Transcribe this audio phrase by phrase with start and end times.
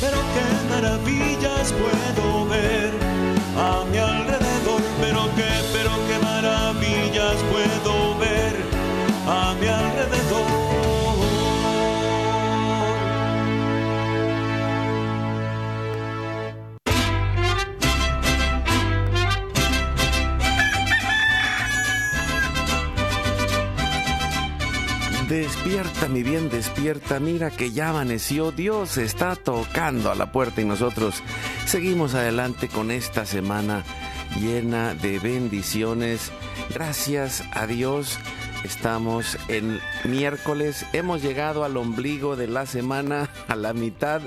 [0.00, 2.90] Pero qué maravillas puedo ver
[3.56, 4.19] a mi alrededor,
[25.30, 27.20] Despierta, mi bien, despierta.
[27.20, 28.50] Mira que ya amaneció.
[28.50, 31.22] Dios está tocando a la puerta y nosotros
[31.66, 33.84] seguimos adelante con esta semana
[34.40, 36.32] llena de bendiciones.
[36.74, 38.18] Gracias a Dios.
[38.64, 44.20] Estamos en miércoles, hemos llegado al ombligo de la semana, a la mitad,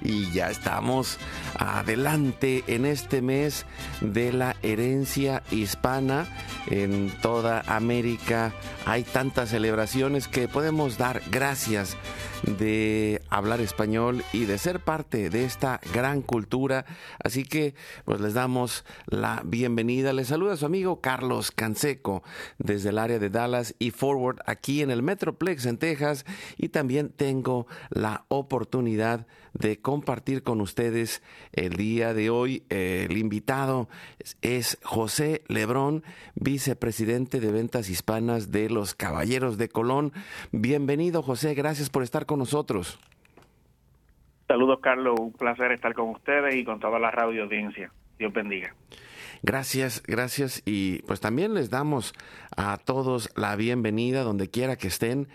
[0.00, 1.18] y ya estamos
[1.58, 3.66] adelante en este mes
[4.00, 6.26] de la herencia hispana
[6.68, 8.52] en toda América.
[8.86, 11.96] Hay tantas celebraciones que podemos dar gracias
[12.42, 16.84] de hablar español y de ser parte de esta gran cultura.
[17.22, 20.12] Así que pues les damos la bienvenida.
[20.12, 22.22] Les saluda su amigo Carlos Canseco
[22.58, 26.24] desde el área de Dallas y Forward aquí en el Metroplex en Texas
[26.56, 32.64] y también tengo la oportunidad de compartir con ustedes el día de hoy.
[32.68, 33.88] El invitado
[34.40, 40.12] es José Lebrón, vicepresidente de ventas hispanas de los Caballeros de Colón.
[40.52, 42.98] Bienvenido José, gracias por estar con nosotros.
[44.48, 47.90] Saludos Carlos, un placer estar con ustedes y con toda la radio audiencia.
[48.18, 48.74] Dios bendiga.
[49.44, 50.62] Gracias, gracias.
[50.64, 52.14] Y pues también les damos
[52.56, 55.26] a todos la bienvenida donde quiera que estén,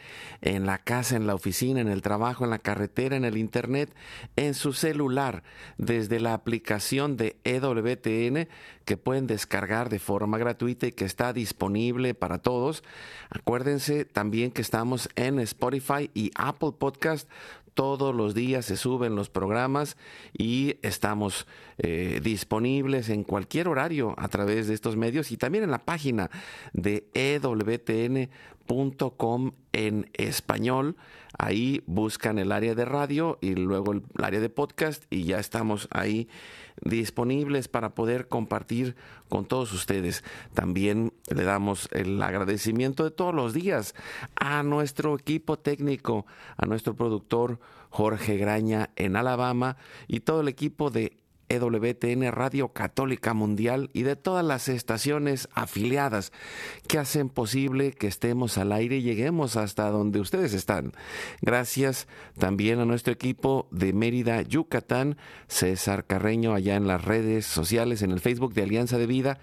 [0.42, 3.94] en la casa, en la oficina, en el trabajo, en la carretera, en el internet,
[4.38, 5.44] en su celular,
[5.78, 8.48] desde la aplicación de EWTN
[8.86, 12.86] que pueden descargar de forma gratuita y que está disponible para todos.
[13.30, 17.30] Acuérdense también que estamos en Spotify y Apple Podcast
[17.78, 19.98] todos los días se suben los programas
[20.36, 21.46] y estamos
[21.78, 26.32] eh, disponibles en cualquier horario a través de estos medios y también en la página
[26.74, 28.32] de ewtn.com
[29.74, 30.96] en español.
[31.38, 35.88] Ahí buscan el área de radio y luego el área de podcast y ya estamos
[35.92, 36.30] ahí
[36.84, 38.96] disponibles para poder compartir
[39.30, 40.24] con todos ustedes.
[40.54, 43.96] También le damos el agradecimiento de todos los días
[44.36, 46.26] a nuestro equipo técnico,
[46.58, 49.78] a nuestro productor Jorge Graña en Alabama
[50.08, 51.18] y todo el equipo de
[51.50, 56.32] EWTN Radio Católica Mundial y de todas las estaciones afiliadas
[56.88, 60.94] que hacen posible que estemos al aire y lleguemos hasta donde ustedes están.
[61.42, 68.02] Gracias también a nuestro equipo de Mérida, Yucatán, César Carreño allá en las redes sociales,
[68.02, 69.40] en el Facebook de Alianza de Vida.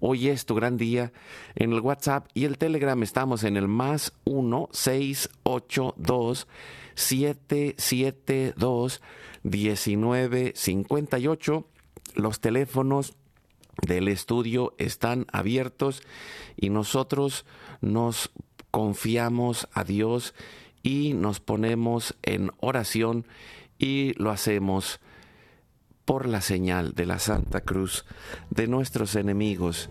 [0.00, 1.12] Hoy es tu gran día.
[1.54, 6.46] En el WhatsApp y el Telegram estamos en el más 1682
[6.96, 9.00] 772
[9.44, 11.64] 1958.
[12.14, 13.14] Los teléfonos
[13.86, 16.02] del estudio están abiertos
[16.56, 17.44] y nosotros
[17.80, 18.32] nos
[18.70, 20.34] confiamos a Dios
[20.82, 23.26] y nos ponemos en oración
[23.78, 25.00] y lo hacemos
[26.04, 28.06] por la señal de la Santa Cruz
[28.50, 29.90] de nuestros enemigos.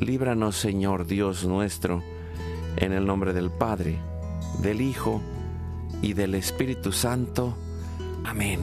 [0.00, 2.02] Líbranos, Señor Dios nuestro,
[2.76, 4.00] en el nombre del Padre,
[4.60, 5.22] del Hijo
[6.02, 7.56] y del Espíritu Santo.
[8.24, 8.60] Amén.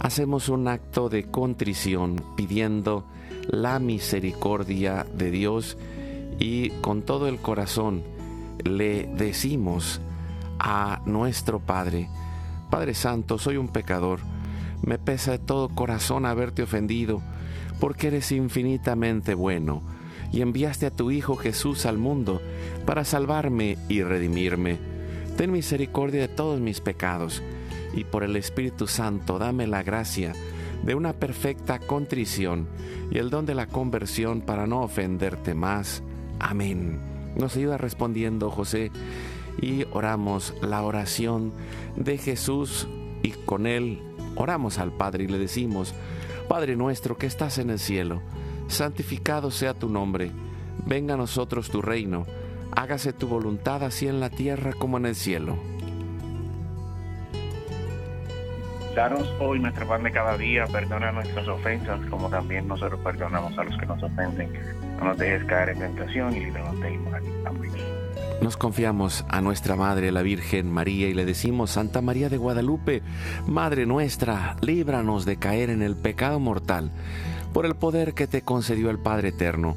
[0.00, 3.04] Hacemos un acto de contrición pidiendo
[3.48, 5.76] la misericordia de Dios
[6.38, 8.02] y con todo el corazón
[8.64, 10.00] le decimos
[10.58, 12.08] a nuestro Padre,
[12.70, 14.20] Padre Santo, soy un pecador,
[14.82, 17.22] me pesa de todo corazón haberte ofendido,
[17.80, 19.82] porque eres infinitamente bueno
[20.32, 22.40] y enviaste a tu Hijo Jesús al mundo
[22.84, 24.95] para salvarme y redimirme.
[25.36, 27.42] Ten misericordia de todos mis pecados
[27.94, 30.32] y por el Espíritu Santo dame la gracia
[30.82, 32.66] de una perfecta contrición
[33.10, 36.02] y el don de la conversión para no ofenderte más.
[36.38, 37.00] Amén.
[37.36, 38.90] Nos ayuda respondiendo José
[39.60, 41.52] y oramos la oración
[41.96, 42.88] de Jesús
[43.22, 44.00] y con él
[44.36, 45.94] oramos al Padre y le decimos,
[46.48, 48.22] Padre nuestro que estás en el cielo,
[48.68, 50.30] santificado sea tu nombre,
[50.86, 52.26] venga a nosotros tu reino,
[52.76, 55.56] hágase tu voluntad así en la tierra como en el cielo.
[58.94, 63.64] Danos hoy nuestro pan de cada día, perdona nuestras ofensas, como también nosotros perdonamos a
[63.64, 64.50] los que nos ofenden.
[64.98, 67.22] No nos dejes caer en tentación y líbranos del mal.
[67.44, 67.72] Amén.
[68.40, 73.02] Nos confiamos a nuestra Madre, la Virgen María, y le decimos, Santa María de Guadalupe,
[73.46, 76.90] Madre nuestra, líbranos de caer en el pecado mortal,
[77.52, 79.76] por el poder que te concedió el Padre Eterno.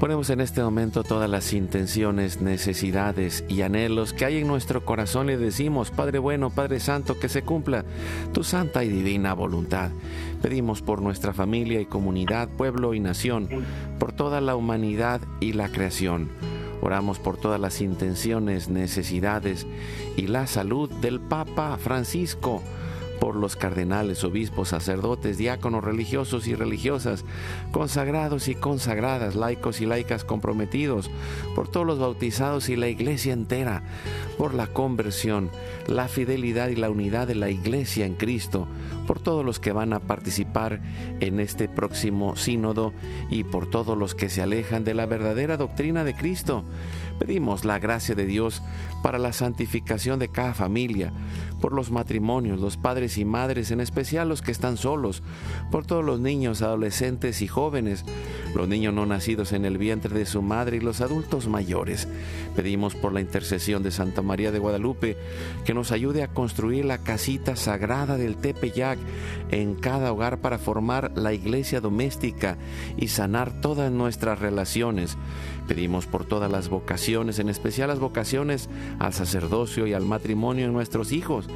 [0.00, 5.30] Ponemos en este momento todas las intenciones, necesidades y anhelos que hay en nuestro corazón
[5.30, 7.86] y decimos, Padre bueno, Padre Santo, que se cumpla
[8.34, 9.90] tu santa y divina voluntad.
[10.42, 13.48] Pedimos por nuestra familia y comunidad, pueblo y nación,
[13.98, 16.28] por toda la humanidad y la creación.
[16.82, 19.66] Oramos por todas las intenciones, necesidades
[20.18, 22.62] y la salud del Papa Francisco
[23.20, 27.24] por los cardenales, obispos, sacerdotes, diáconos, religiosos y religiosas,
[27.72, 31.10] consagrados y consagradas, laicos y laicas comprometidos,
[31.54, 33.82] por todos los bautizados y la iglesia entera,
[34.38, 35.50] por la conversión,
[35.86, 38.66] la fidelidad y la unidad de la iglesia en Cristo,
[39.06, 40.80] por todos los que van a participar
[41.20, 42.92] en este próximo sínodo
[43.30, 46.64] y por todos los que se alejan de la verdadera doctrina de Cristo.
[47.18, 48.62] Pedimos la gracia de Dios
[49.02, 51.12] para la santificación de cada familia,
[51.60, 55.22] por los matrimonios, los padres y madres, en especial los que están solos,
[55.70, 58.04] por todos los niños, adolescentes y jóvenes,
[58.54, 62.08] los niños no nacidos en el vientre de su madre y los adultos mayores.
[62.54, 65.16] Pedimos por la intercesión de Santa María de Guadalupe
[65.64, 68.98] que nos ayude a construir la casita sagrada del Tepeyac
[69.50, 72.56] en cada hogar para formar la iglesia doméstica
[72.96, 75.16] y sanar todas nuestras relaciones.
[75.68, 78.68] Pedimos por todas las vocaciones, en especial las vocaciones
[78.98, 81.46] al sacerdocio y al matrimonio en nuestros hijos,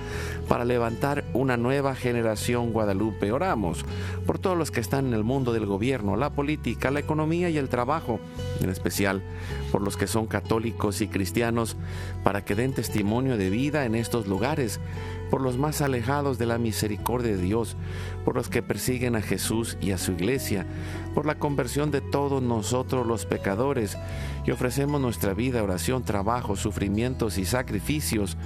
[0.48, 3.32] para levantar una nueva generación guadalupe.
[3.32, 3.84] Oramos
[4.26, 7.58] por todos los que están en el mundo del gobierno, la política, la economía y
[7.58, 8.20] el trabajo,
[8.60, 9.22] en especial
[9.72, 11.76] por los que son católicos y cristianos,
[12.22, 14.78] para que den testimonio de vida en estos lugares
[15.30, 17.76] por los más alejados de la misericordia de Dios,
[18.24, 20.66] por los que persiguen a Jesús y a su iglesia,
[21.14, 23.96] por la conversión de todos nosotros los pecadores,
[24.52, 28.36] ofrecemos nuestra vida, oración, trabajo, sufrimientos y sacrificios,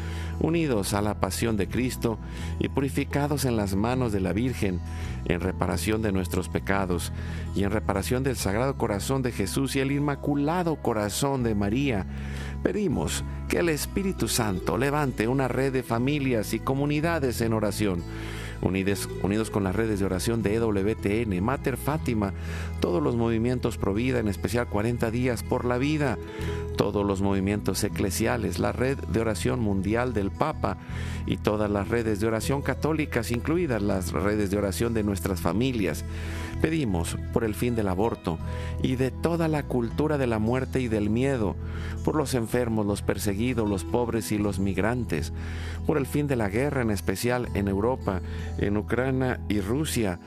[0.40, 2.18] unidos a la pasión de Cristo
[2.58, 4.80] y purificados en las manos de la Virgen,
[5.26, 7.12] en reparación de nuestros pecados
[7.54, 12.06] y en reparación del Sagrado Corazón de Jesús y el Inmaculado Corazón de María
[12.64, 18.02] Pedimos que el Espíritu Santo levante una red de familias y comunidades en oración
[18.62, 22.32] unidos, unidos con las redes de oración de EWTN, Mater Fátima,
[22.80, 26.18] todos los movimientos Pro Vida, en especial 40 días por la vida,
[26.76, 30.76] todos los movimientos eclesiales, la red de oración mundial del Papa
[31.26, 36.04] y todas las redes de oración católicas, incluidas las redes de oración de nuestras familias.
[36.60, 38.38] Pedimos por el fin del aborto
[38.82, 41.56] y de toda la cultura de la muerte y del miedo,
[42.04, 45.32] por los enfermos, los perseguidos, los pobres y los migrantes,
[45.86, 48.20] por el fin de la guerra, en especial en Europa,
[48.58, 50.18] en Ucrania y Rusia.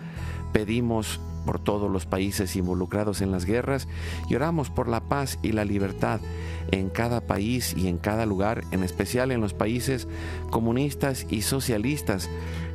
[0.54, 3.88] Pedimos por todos los países involucrados en las guerras
[4.30, 6.20] y oramos por la paz y la libertad
[6.72, 10.08] en cada país y en cada lugar, en especial en los países
[10.52, 12.30] comunistas y socialistas.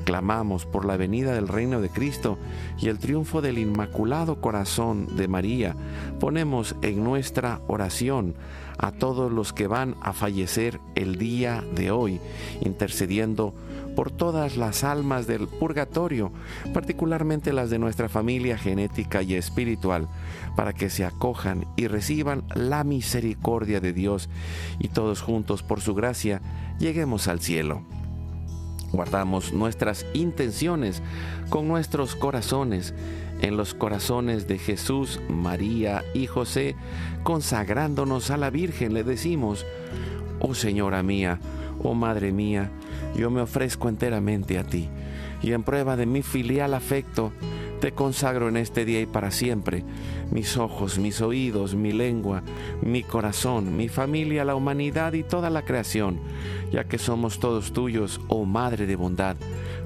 [0.04, 2.38] Clamamos por la venida del reino de Cristo
[2.78, 5.76] y el triunfo del Inmaculado Corazón de María.
[6.18, 8.34] Ponemos en nuestra oración
[8.78, 12.20] a todos los que van a fallecer el día de hoy,
[12.62, 13.54] intercediendo
[13.94, 16.32] por todas las almas del purgatorio,
[16.72, 20.08] particularmente las de nuestra familia genética y espiritual,
[20.56, 24.28] para que se acojan y reciban la misericordia de Dios
[24.78, 26.40] y todos juntos por su gracia
[26.78, 27.82] lleguemos al cielo.
[28.92, 31.02] Guardamos nuestras intenciones
[31.48, 32.94] con nuestros corazones
[33.42, 36.76] en los corazones de Jesús, María y José,
[37.24, 39.66] consagrándonos a la Virgen, le decimos,
[40.38, 41.40] oh Señora mía,
[41.82, 42.70] oh Madre mía,
[43.16, 44.88] yo me ofrezco enteramente a ti,
[45.42, 47.32] y en prueba de mi filial afecto,
[47.80, 49.82] Te consagro en este día y para siempre
[50.30, 52.44] mis ojos, mis oídos, mi lengua,
[52.80, 56.20] mi corazón, mi familia, la humanidad y toda la creación,
[56.70, 59.36] ya que somos todos tuyos, oh Madre de bondad.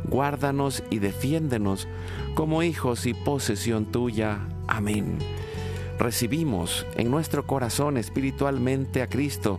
[0.04, 1.88] Guárdanos y defiéndenos
[2.34, 4.40] como hijos y posesión tuya.
[4.68, 5.18] Amén.
[5.98, 9.58] Recibimos en nuestro corazón espiritualmente a Cristo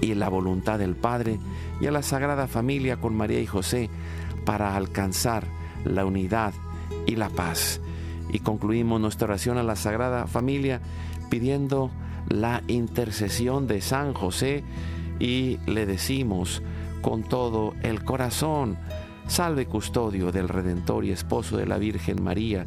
[0.00, 1.38] y la voluntad del Padre
[1.80, 3.90] y a la Sagrada Familia con María y José
[4.44, 5.44] para alcanzar
[5.84, 6.54] la unidad
[7.06, 7.80] y la paz.
[8.32, 10.80] Y concluimos nuestra oración a la Sagrada Familia
[11.30, 11.90] pidiendo
[12.28, 14.62] la intercesión de San José
[15.18, 16.62] y le decimos
[17.00, 18.76] con todo el corazón,
[19.26, 22.66] salve custodio del Redentor y esposo de la Virgen María,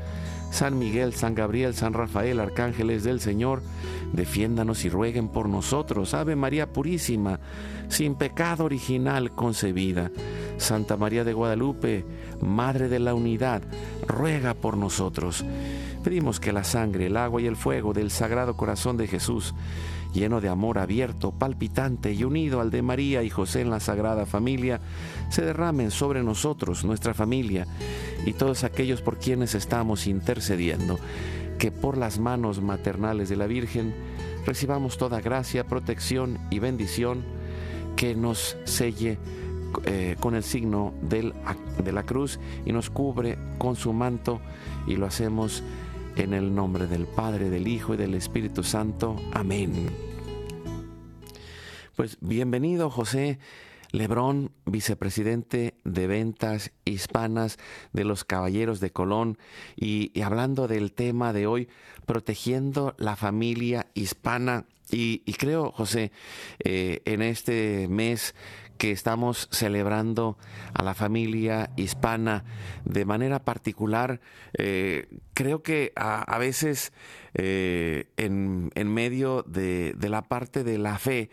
[0.51, 3.63] San Miguel, San Gabriel, San Rafael, arcángeles del Señor,
[4.13, 6.13] defiéndanos y rueguen por nosotros.
[6.13, 7.39] Ave María Purísima,
[7.87, 10.11] sin pecado original concebida.
[10.57, 12.05] Santa María de Guadalupe,
[12.41, 13.63] Madre de la Unidad,
[14.05, 15.43] ruega por nosotros.
[16.03, 19.55] Pedimos que la sangre, el agua y el fuego del Sagrado Corazón de Jesús,
[20.13, 24.25] lleno de amor abierto, palpitante y unido al de María y José en la Sagrada
[24.25, 24.81] Familia,
[25.29, 27.67] se derramen sobre nosotros, nuestra familia
[28.25, 30.99] y todos aquellos por quienes estamos intercediendo,
[31.57, 33.93] que por las manos maternales de la Virgen
[34.45, 37.23] recibamos toda gracia, protección y bendición
[37.95, 39.17] que nos selle
[39.85, 41.33] eh, con el signo de
[41.91, 44.41] la cruz y nos cubre con su manto
[44.87, 45.63] y lo hacemos
[46.15, 49.15] en el nombre del Padre, del Hijo y del Espíritu Santo.
[49.33, 49.89] Amén.
[51.95, 53.39] Pues bienvenido José
[53.91, 57.57] Lebrón, vicepresidente de ventas hispanas
[57.93, 59.37] de los Caballeros de Colón,
[59.75, 61.67] y, hablando del tema de hoy,
[62.05, 64.65] protegiendo la familia hispana.
[64.89, 66.11] Y, creo, José,
[66.59, 68.35] eh, en este mes
[68.81, 70.39] que estamos celebrando
[70.73, 72.45] a la familia hispana
[72.83, 74.21] de manera particular,
[74.57, 76.91] eh, creo que a, veces
[77.35, 81.29] eh, en, medio de, de, la parte de la fe,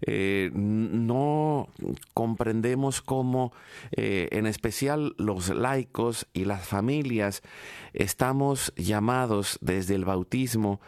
[0.00, 1.68] eh, no
[2.14, 3.52] comprendemos cómo,
[3.92, 7.42] en especial los laicos y las familias,
[7.92, 10.80] estamos llamados desde el bautismo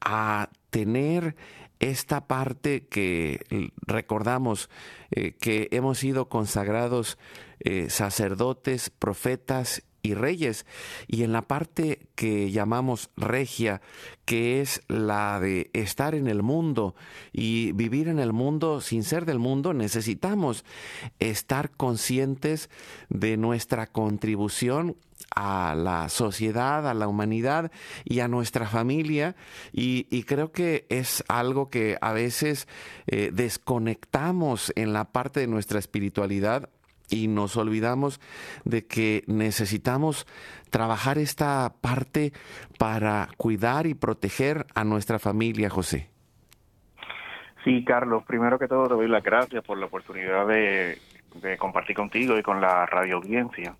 [0.00, 1.36] a tener
[1.80, 4.68] esta parte que recordamos
[5.10, 7.18] eh, que hemos sido consagrados
[7.88, 10.66] sacerdotes, profetas y reyes.
[11.06, 13.80] Y en la parte que llamamos regia,
[14.24, 16.94] que es la de estar en el mundo
[17.32, 20.64] y vivir en el mundo sin ser del mundo, necesitamos
[21.18, 22.70] estar conscientes
[23.08, 24.96] de nuestra contribución
[25.34, 27.70] a la sociedad, a la humanidad
[28.04, 29.36] y a nuestra familia.
[29.72, 32.68] Y, creo que es algo que a veces
[33.06, 36.68] eh, desconectamos en la parte de nuestra espiritualidad
[37.10, 38.20] y nos olvidamos
[38.64, 40.26] de que necesitamos
[40.70, 42.32] trabajar esta parte
[42.78, 46.10] para cuidar y proteger a nuestra familia, José.
[47.64, 50.98] Sí, Carlos, primero que todo te doy las gracias por la oportunidad de,
[51.58, 53.76] compartir contigo y con la radio audiencia.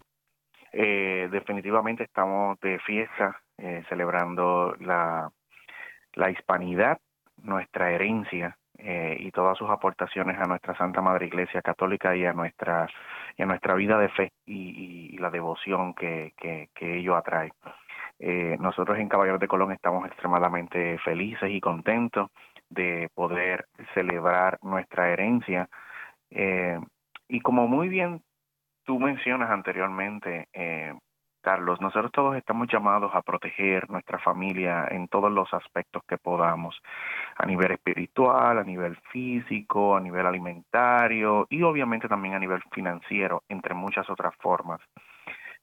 [0.81, 5.29] Eh, definitivamente estamos de fiesta eh, celebrando la,
[6.15, 7.01] la hispanidad,
[7.43, 12.33] nuestra herencia eh, y todas sus aportaciones a nuestra Santa Madre Iglesia Católica y a
[12.33, 12.89] nuestra,
[13.37, 17.51] y a nuestra vida de fe y, la devoción que, que, ello atrae.
[18.21, 22.31] Eh, nosotros en Caballeros de Colón estamos extremadamente felices y contentos
[22.71, 25.69] de poder celebrar nuestra herencia.
[26.31, 28.23] Y como muy bien
[28.89, 30.95] tú mencionas anteriormente, eh,
[31.43, 36.75] Carlos, nosotros todos estamos llamados a proteger nuestra familia en todos los aspectos que podamos,
[37.37, 43.43] a nivel espiritual, a nivel físico, a nivel alimentario y obviamente también a nivel financiero,
[43.51, 44.81] entre muchas otras formas.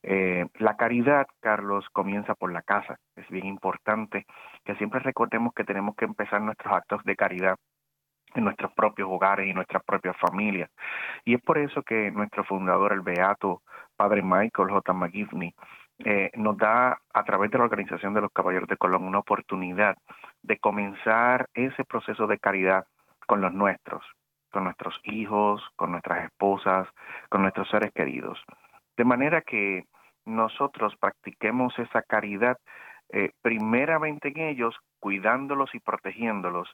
[0.04, 3.00] Eh, la caridad, Carlos, comienza por la casa.
[3.16, 4.28] Es bien importante
[4.64, 7.56] que siempre recordemos que tenemos que empezar nuestros actos de caridad
[8.36, 10.70] en nuestros propios hogares y nuestras propias familias.
[11.24, 13.62] Y es por eso que nuestro fundador, el Beato
[13.96, 14.94] Padre Michael J.
[14.94, 15.54] McGivney,
[16.00, 19.96] eh, nos da a través de la Organización de los Caballeros de Colón una oportunidad
[20.44, 22.86] de comenzar ese proceso de caridad
[23.26, 24.04] con los nuestros,
[24.52, 26.88] con nuestros hijos, con nuestras esposas,
[27.30, 28.44] con nuestros seres queridos.
[28.98, 29.86] De manera que
[30.26, 32.58] nosotros practiquemos esa caridad
[33.10, 36.70] eh, primeramente en ellos, cuidándolos y protegiéndolos,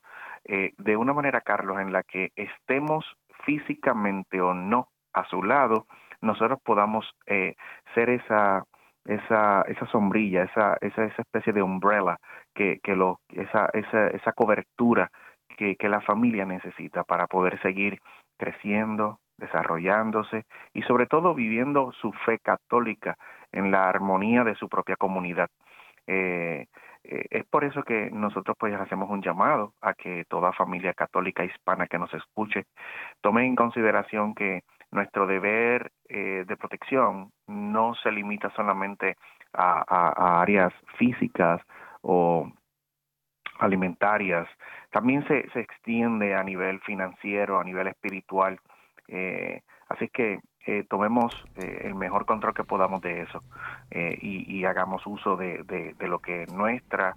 [0.45, 3.05] eh, de una manera, Carlos, en la que estemos
[3.45, 5.87] físicamente o no a su lado,
[6.21, 7.55] nosotros podamos eh,
[7.93, 8.63] ser esa
[9.05, 12.17] esa esa sombrilla, esa esa, esa especie de umbrella
[12.53, 15.09] que, que lo esa esa esa cobertura
[15.57, 17.99] que, que la familia necesita para poder seguir
[18.37, 23.17] creciendo, desarrollándose y sobre todo viviendo su fe católica
[23.51, 25.49] en la armonía de su propia comunidad.
[26.11, 26.67] Eh,
[27.05, 31.45] eh, es por eso que nosotros pues hacemos un llamado a que toda familia católica
[31.45, 32.65] hispana que nos escuche
[33.21, 39.15] tome en consideración que nuestro deber eh, de protección no se limita solamente
[39.53, 41.61] a, áreas físicas
[42.01, 42.51] o
[43.59, 44.47] alimentarias,
[44.91, 48.59] también se, se extiende a nivel financiero, a nivel espiritual.
[49.87, 53.43] Así que eh, tomemos eh, el mejor control que podamos de eso
[53.89, 57.15] eh, y, hagamos uso de, de, lo que nuestra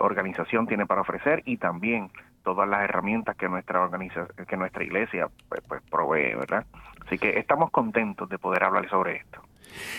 [0.00, 2.10] organización tiene para ofrecer y también
[2.42, 6.64] todas las herramientas que nuestra organización, que nuestra iglesia pues, pues provee, ¿verdad?
[7.06, 9.42] Así que estamos contentos de poder hablar sobre esto.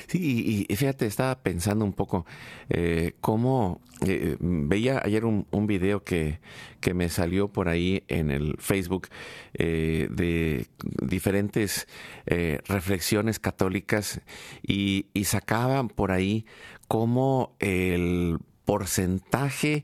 [0.07, 2.25] Sí, y, fíjate, estaba pensando un poco
[2.69, 6.39] eh, cómo eh, veía ayer un, un video que,
[6.79, 9.07] que, me salió por ahí en el Facebook
[9.53, 10.67] eh, de
[11.01, 11.87] diferentes
[12.25, 14.21] reflexiones católicas
[14.65, 16.45] y, y sacaban por ahí
[16.87, 19.83] cómo el porcentaje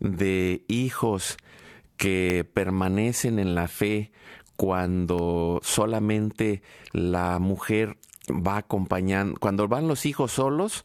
[0.00, 1.36] de hijos
[1.96, 4.12] que permanecen en la fe
[4.56, 7.96] cuando solamente la mujer
[8.32, 10.84] va acompañando, cuando van los hijos solos,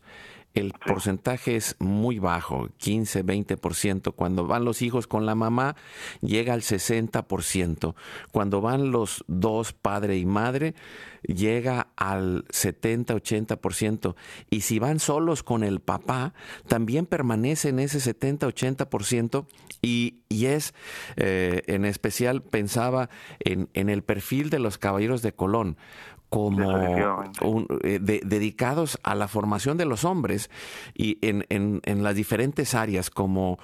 [0.53, 4.13] el porcentaje es muy bajo, 15, 20%.
[4.13, 5.75] Cuando van los hijos con la mamá,
[6.21, 7.95] llega al 60%.
[8.31, 10.75] Cuando van los dos, padre y madre,
[11.23, 14.15] llega al 70, 80%.
[14.51, 16.35] Y si van solos con el papá,
[16.67, 19.47] también permanece en ese 70, 80%.
[19.81, 20.75] Y, y es,
[21.15, 25.77] eh, en especial, pensaba en, en el perfil de los caballeros de Colón
[26.33, 30.49] como eh, dedicados a la formación de los hombres
[30.95, 33.59] y en, en, en las diferentes áreas como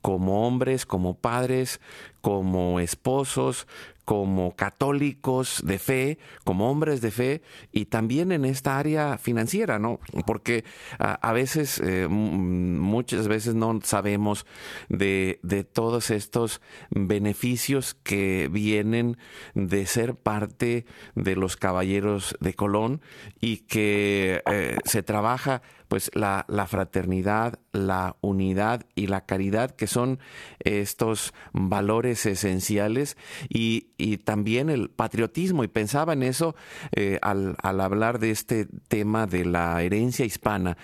[0.00, 1.80] como hombres, como padres,
[2.20, 3.66] como esposos,
[4.04, 10.00] como católicos de fe, como hombres de fe y también en esta área financiera, ¿no?
[10.26, 10.64] Porque
[10.98, 14.46] a, veces, eh, muchas veces no sabemos
[14.88, 19.16] de, de, todos estos beneficios que vienen
[19.54, 23.00] de ser parte de los caballeros de Colón
[23.40, 29.86] y que eh, se trabaja pues la, la, fraternidad, la unidad y la caridad, que
[29.86, 30.18] son
[30.58, 33.16] estos valores esenciales,
[33.48, 35.64] y, y también el patriotismo.
[35.64, 36.54] Y pensaba en eso
[36.92, 40.76] eh, al, al, hablar de este tema de la herencia hispana,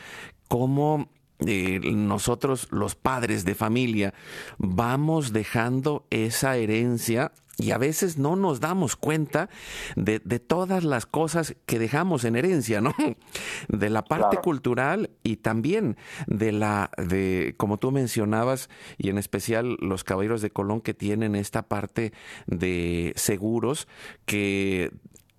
[0.49, 1.09] cómo
[1.47, 4.13] eh, nosotros los padres de familia
[4.59, 9.49] vamos dejando esa herencia y a veces no nos damos cuenta
[9.97, 12.95] de, todas las cosas que dejamos en herencia, ¿no?
[13.69, 15.97] De la parte cultural y también
[16.27, 18.69] de la, de, como tú mencionabas,
[18.99, 22.13] y en especial los caballeros de Colón que tienen esta parte
[22.47, 23.87] de seguros
[24.25, 24.93] que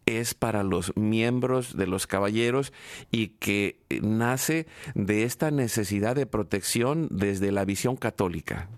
[0.06, 2.74] es para los miembros de los caballeros
[3.12, 8.70] y que nace de esta necesidad de protección desde la visión católica.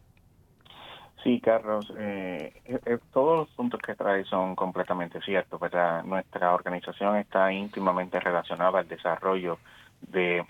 [1.24, 6.04] Sí, Carlos, eh, eh, eh, todos los puntos que trae son completamente ciertos, ¿verdad?
[6.04, 9.58] Nuestra organización está íntimamente relacionada al desarrollo
[10.02, 10.46] de,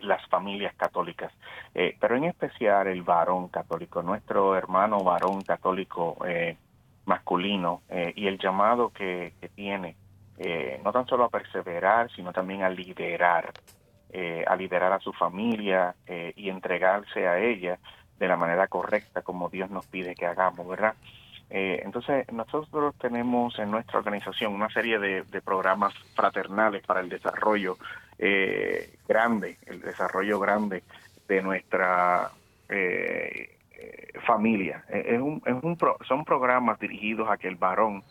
[0.00, 1.32] las familias católicas,
[1.72, 6.16] pero en especial el varón católico, nuestro hermano varón católico
[7.04, 7.82] masculino
[8.14, 9.96] y el llamado que, que tiene,
[10.82, 13.52] no tan solo a perseverar, sino también a liderar,
[14.46, 15.94] a liderar a su familia
[16.36, 17.78] y entregarse a ella
[18.18, 20.94] de la manera correcta como Dios nos pide que hagamos, ¿verdad?
[21.50, 27.78] Eh, entonces, nosotros tenemos en nuestra organización una serie de, programas fraternales para el desarrollo
[28.18, 30.82] eh, grande, el desarrollo grande
[31.26, 32.30] de nuestra
[32.68, 33.57] eh,
[34.26, 34.84] familia.
[34.88, 38.02] Es un, es un son programas dirigidos a que el varón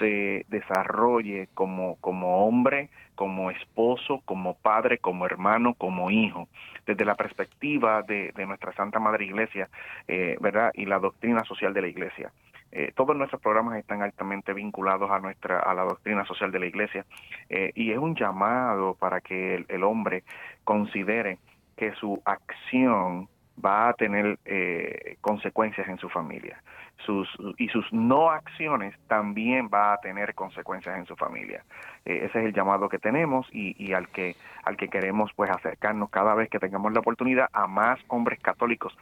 [0.00, 6.48] se desarrolle como, como hombre, como esposo, como padre, como hermano, como hijo,
[6.86, 9.68] desde la perspectiva de, nuestra Santa Madre Iglesia,
[10.08, 10.72] eh, ¿verdad?
[10.74, 12.32] Y la doctrina social de la Iglesia.
[12.72, 16.66] eh, todos nuestros programas están altamente vinculados a nuestra a la doctrina social de la
[16.66, 17.04] Iglesia
[17.48, 20.22] eh, y es un llamado para que el, hombre
[20.64, 21.38] considere
[21.76, 23.28] que su acción
[23.64, 26.62] va a tener eh, consecuencias en su familia.
[27.06, 31.64] Sus, y sus no acciones también va a tener consecuencias en su familia.
[32.04, 36.34] ese es el llamado que tenemos y, al que al que queremos pues acercarnos cada
[36.34, 38.94] vez que tengamos la oportunidad a más hombres católicos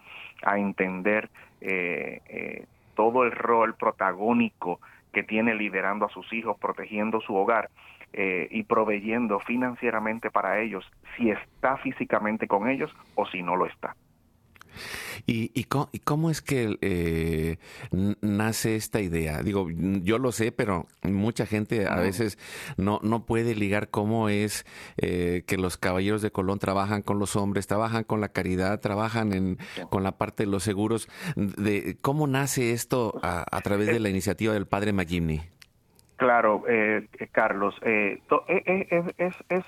[0.44, 1.28] a entender
[1.60, 4.80] eh, todo el rol protagónico
[5.12, 7.70] que tiene liderando a sus hijos, protegiendo su hogar
[8.12, 10.84] eh, y proveyendo financieramente para ellos,
[11.16, 13.94] si está físicamente con ellos o si no lo está.
[15.26, 17.59] ¿Y, y, cómo, es que eh,
[18.20, 19.42] nace esta idea?
[19.42, 22.38] Digo, yo lo sé, pero mucha gente a veces
[22.76, 24.64] no, no puede ligar cómo es
[24.96, 29.33] eh, que los caballeros de Colón trabajan con los hombres, trabajan con la caridad, trabajan
[29.33, 29.59] en,
[29.90, 31.09] con la parte de los seguros.
[31.37, 35.57] De, ¿Cómo nace esto a, a través de la iniciativa del padre McGimney?
[36.18, 39.64] Claro, eh, eh, Carlos, eh, es, es,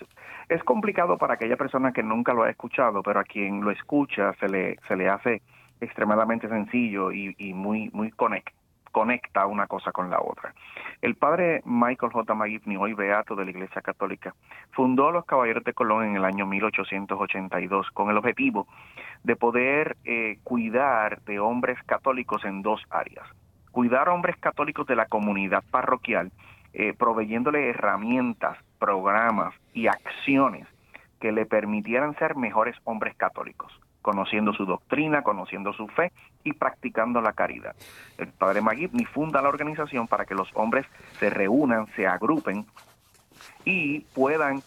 [0.48, 4.34] es, complicado para aquella persona que nunca lo ha escuchado, pero a quien lo escucha
[4.40, 5.42] se le, se le hace
[5.80, 10.52] extremadamente sencillo y, y muy, muy conecta una cosa con la otra.
[11.00, 12.34] El padre Michael J.
[12.34, 14.34] McGivney, hoy beato de la Iglesia Católica,
[14.72, 18.66] fundó los Caballeros de Colón en el año 1882 con el objetivo
[19.22, 19.96] de poder
[20.42, 23.28] cuidar de hombres católicos en dos áreas
[23.70, 26.30] cuidar a hombres católicos de la comunidad parroquial,
[26.72, 30.66] eh, proveyéndole herramientas, programas y acciones
[31.20, 36.12] que le permitieran ser mejores hombres católicos, conociendo su doctrina, conociendo su fe
[36.44, 37.76] y practicando la caridad.
[38.18, 40.86] El padre Magibni funda la organización para que los hombres
[41.18, 42.66] se reúnan, se agrupen
[43.64, 44.62] y puedan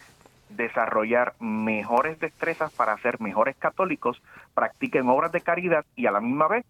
[0.50, 4.22] desarrollar mejores destrezas para ser mejores católicos,
[4.54, 6.64] practiquen obras de caridad y a la misma vez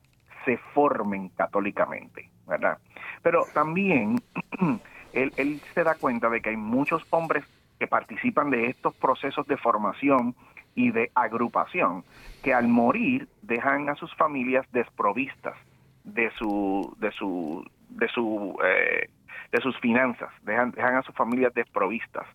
[0.44, 2.78] se formen católicamente, ¿verdad?
[3.22, 4.20] Pero también
[5.12, 7.44] él, se da cuenta de que hay muchos hombres
[7.78, 10.34] que participan de estos procesos de formación
[10.74, 12.04] y de agrupación
[12.42, 15.56] que al morir dejan a sus familias desprovistas
[16.04, 19.08] de su de su de su eh,
[19.50, 22.26] de sus finanzas dejan dejan a sus familias desprovistas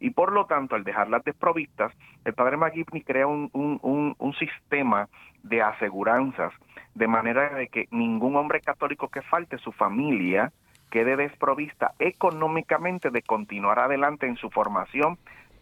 [0.00, 1.92] y por lo tanto al dejarlas desprovistas
[2.24, 5.08] el padre McGivney crea un, un, un sistema
[5.42, 6.52] de aseguranzas
[6.94, 10.52] de manera de que ningún hombre católico que falte su familia
[10.90, 15.18] quede desprovista económicamente de continuar adelante en su formación,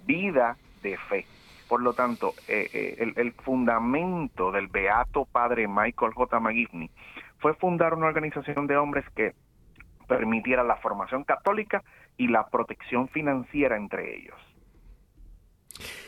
[0.07, 1.27] vida de fe.
[1.69, 6.39] Por lo tanto, eh, eh, el, fundamento del beato padre Michael J.
[6.39, 6.91] McGivney
[7.39, 9.35] fue fundar una organización de hombres que
[10.07, 11.83] permitiera la formación católica
[12.17, 14.37] y la protección financiera entre ellos.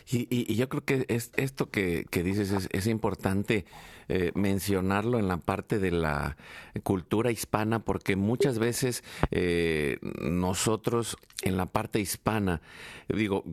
[0.09, 3.65] Y, y, yo creo que es, esto que, dices es, es importante
[4.09, 6.37] eh, mencionarlo en la parte de la
[6.83, 12.61] cultura hispana, porque muchas veces eh, nosotros en la parte hispana,
[13.09, 13.45] digo,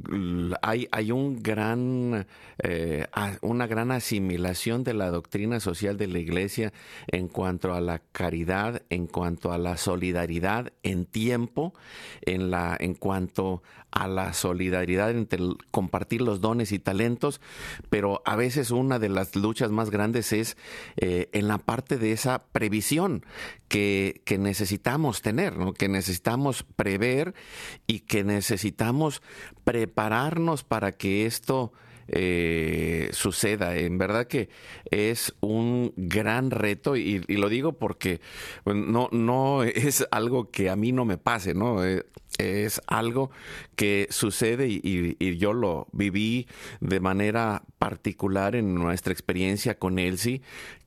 [0.62, 2.26] hay, hay un gran,
[2.60, 3.06] eh,
[3.42, 6.74] una gran asimilación de la doctrina social de la iglesia
[7.08, 11.74] en cuanto a la caridad, en cuanto a la solidaridad en tiempo,
[12.22, 15.40] en, la, en cuanto a la solidaridad entre
[15.70, 17.42] compartir los dones y talentos,
[17.90, 20.43] pero a veces una de las luchas más grandes es
[20.98, 23.26] eh, en la parte de esa previsión
[23.68, 27.34] que, necesitamos tener, que necesitamos prever
[27.88, 29.22] y que necesitamos
[29.64, 31.74] prepararnos para que esto
[32.08, 33.76] eh, suceda.
[33.78, 34.50] En verdad que
[34.92, 38.22] es un gran reto y, lo digo porque
[38.66, 41.84] no, no es algo que a mí no me pase, ¿no?
[41.86, 42.06] Eh,
[42.44, 43.32] es algo
[43.76, 46.48] que sucede y, yo lo viví
[46.80, 50.42] de manera particular en nuestra experiencia con Elsie,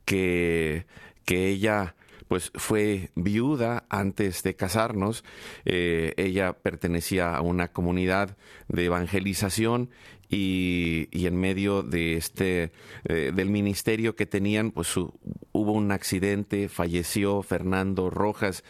[0.05, 0.87] que,
[1.25, 1.95] que ella
[2.29, 5.25] pues fue viuda antes de casarnos.
[5.65, 8.37] Eh, ella pertenecía a una comunidad
[8.69, 9.91] de evangelización
[10.29, 12.73] y, en medio de este
[13.05, 18.65] eh, del ministerio que tenían, pues hubo un accidente, falleció Fernando Rojas,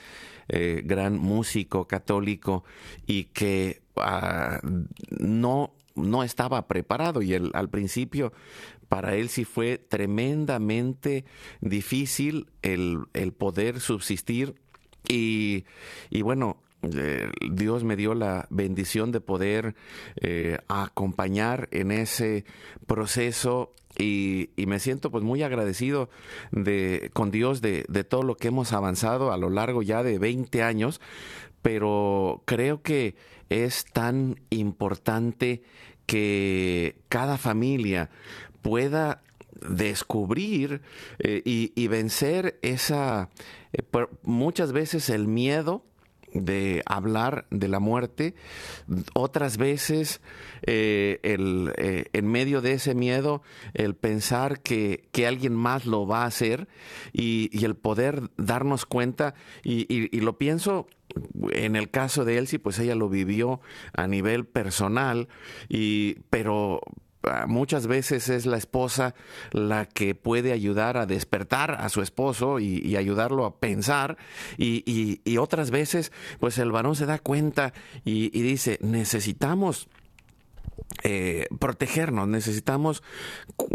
[0.49, 2.64] eh, gran músico católico
[3.07, 4.61] y que ah,
[5.11, 8.35] no no estaba preparado y al principio
[8.88, 11.25] para él sí fue tremendamente
[11.61, 14.55] difícil el, poder subsistir.
[15.09, 15.64] Y,
[16.11, 19.75] y bueno, eh, Dios me dio la bendición de poder
[20.20, 22.44] eh, acompañar en ese
[22.87, 26.11] proceso y, me siento pues muy agradecido
[26.51, 30.18] de, con Dios de, de, todo lo que hemos avanzado a lo largo ya de
[30.18, 31.01] 20 años,
[31.62, 33.14] pero creo que
[33.49, 35.62] es tan importante
[36.05, 38.11] que cada familia
[38.61, 39.23] pueda
[39.61, 40.83] descubrir
[41.19, 43.31] eh, y, vencer esa,
[43.73, 43.83] eh,
[44.23, 45.85] muchas veces el miedo
[46.33, 48.35] de hablar de la muerte,
[49.14, 50.21] otras veces
[50.66, 51.73] eh, el,
[52.12, 53.42] en medio de ese miedo
[53.73, 56.69] el pensar que, alguien más lo va a hacer
[57.12, 60.88] y, el poder darnos cuenta, y, y, lo pienso
[61.53, 63.61] en el caso de Elsie, pues ella lo vivió
[63.95, 65.29] a nivel personal,
[65.71, 66.83] y, pero,
[67.47, 69.15] muchas veces es la esposa
[69.53, 74.17] la que puede ayudar a despertar a su esposo y, ayudarlo a pensar
[74.57, 77.73] y, otras veces pues el varón se da cuenta
[78.05, 79.89] y, dice necesitamos
[81.03, 83.03] eh, protegernos, necesitamos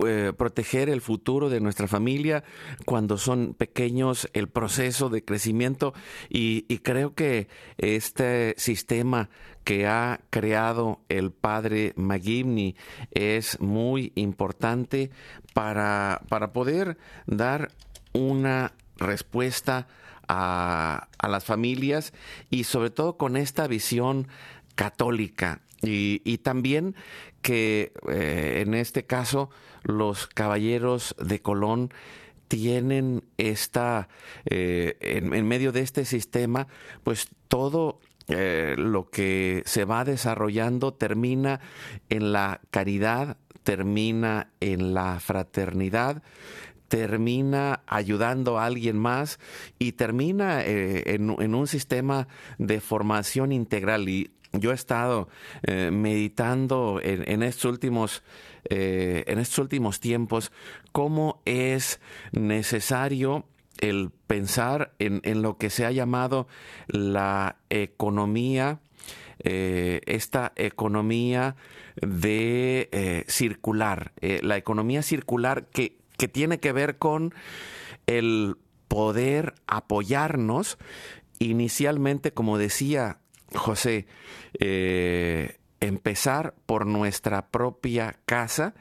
[0.05, 2.43] eh, proteger el futuro de nuestra familia
[2.85, 5.93] cuando son pequeños, el proceso de crecimiento
[6.29, 9.29] y creo que este sistema
[9.63, 12.75] que ha creado el padre McGivney
[13.11, 15.11] es muy importante
[15.53, 16.97] para, para poder
[17.27, 17.71] dar
[18.13, 19.87] una respuesta
[20.27, 22.13] a, a, las familias
[22.49, 24.27] y sobre todo con esta visión
[24.75, 25.61] católica.
[25.81, 26.95] Y, y también
[27.41, 29.49] que eh, en este caso
[29.83, 31.91] los caballeros de Colón
[32.47, 34.09] tienen esta,
[34.45, 36.67] eh, en, en, medio de este sistema,
[37.03, 41.59] pues todo eh, lo que se va desarrollando termina
[42.09, 46.21] en la caridad, termina en la fraternidad,
[46.87, 49.39] termina ayudando a alguien más
[49.79, 54.07] y termina eh, en, un sistema de formación integral.
[54.09, 55.29] Y yo he estado
[55.63, 58.23] eh, meditando en, estos últimos
[58.69, 60.51] en estos últimos tiempos
[60.91, 61.99] cómo es
[62.31, 63.45] necesario
[63.79, 66.47] el pensar en, lo que se ha llamado
[66.87, 68.79] la economía,
[69.39, 71.55] eh, esta economía
[71.95, 77.33] de eh, circular, eh, la economía circular que, que, tiene que ver con
[78.05, 78.57] el
[78.87, 80.77] poder apoyarnos
[81.39, 83.19] inicialmente, como decía
[83.53, 84.05] José,
[85.79, 88.75] empezar por nuestra propia casa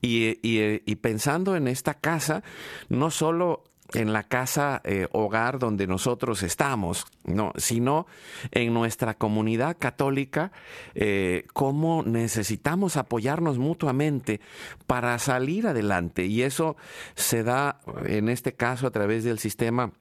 [0.00, 2.44] y, y, pensando en esta casa,
[2.88, 8.06] no solo en la casa eh, hogar donde nosotros estamos, no, sino
[8.50, 10.52] en nuestra comunidad católica,
[10.94, 14.40] eh, cómo necesitamos apoyarnos mutuamente
[14.86, 16.26] para salir adelante.
[16.26, 16.76] Y eso
[17.14, 19.92] se da, en este caso, a través del sistema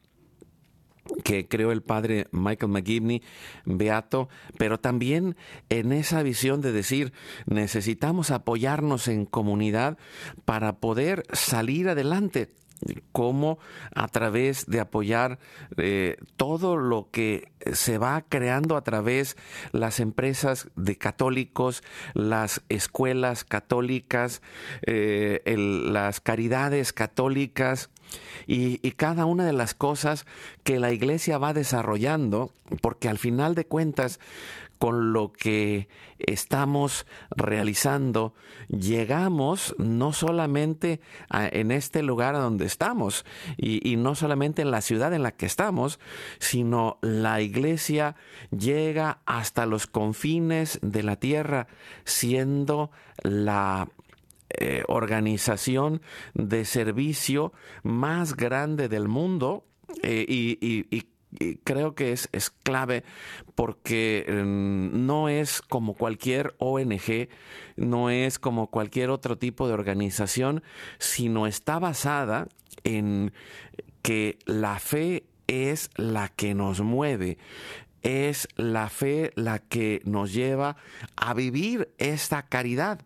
[1.23, 3.21] que creó el padre Michael McGivney,
[3.65, 5.35] Beato, pero también
[5.69, 7.11] en esa visión de decir,
[7.45, 9.97] necesitamos apoyarnos en comunidad
[10.45, 12.53] para poder salir adelante
[13.11, 13.59] cómo
[13.93, 15.39] a través de apoyar
[15.77, 19.37] eh, todo lo que se va creando a través
[19.71, 24.41] las empresas de católicos, las escuelas católicas,
[24.85, 27.89] eh, las caridades católicas,
[28.47, 30.25] y, cada una de las cosas
[30.63, 34.19] que la iglesia va desarrollando, porque al final de cuentas
[34.83, 35.87] con lo que
[36.19, 38.33] estamos realizando,
[38.67, 40.99] llegamos no solamente
[41.31, 43.23] en este lugar donde estamos
[43.55, 46.01] y, y, no solamente en la ciudad en la que estamos,
[46.37, 48.17] sino la iglesia
[48.51, 51.67] llega hasta los confines de la tierra,
[52.03, 52.91] siendo
[53.21, 53.87] la
[54.49, 56.01] eh, organización
[56.33, 59.63] de servicio más grande del mundo
[60.01, 61.05] eh, y,
[61.63, 63.03] creo que es, es clave
[63.55, 67.29] porque mm, no es como cualquier ONG,
[67.75, 70.63] no es como cualquier otro tipo de organización,
[70.99, 72.47] sino está basada
[72.83, 73.33] en
[74.01, 77.37] que la fe es la que nos mueve
[78.03, 80.75] es la fe la que nos lleva
[81.15, 82.99] a vivir esta caridad,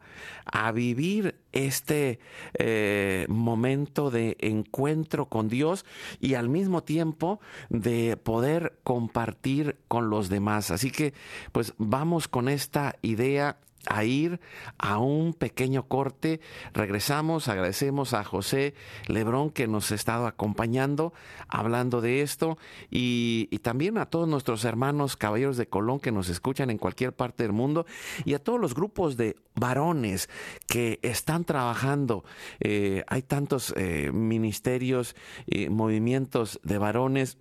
[0.45, 2.19] a vivir este
[2.55, 5.85] eh, momento de encuentro con Dios
[6.19, 10.71] y al mismo tiempo de poder compartir con los demás.
[10.71, 11.13] Así que
[11.51, 13.57] pues vamos con esta idea
[13.89, 14.39] a ir
[14.77, 16.39] a un pequeño corte.
[16.73, 18.73] Regresamos, agradecemos a José
[19.07, 21.13] Lebrón que nos ha estado acompañando
[21.47, 22.57] hablando de esto
[22.89, 27.43] y, también a todos nuestros hermanos caballeros de Colón que nos escuchan en cualquier parte
[27.43, 27.85] del mundo
[28.23, 30.29] y a todos los grupos de varones
[30.67, 32.23] que están trabajando.
[32.59, 37.37] Eh, hay tantos eh, ministerios y movimientos de varones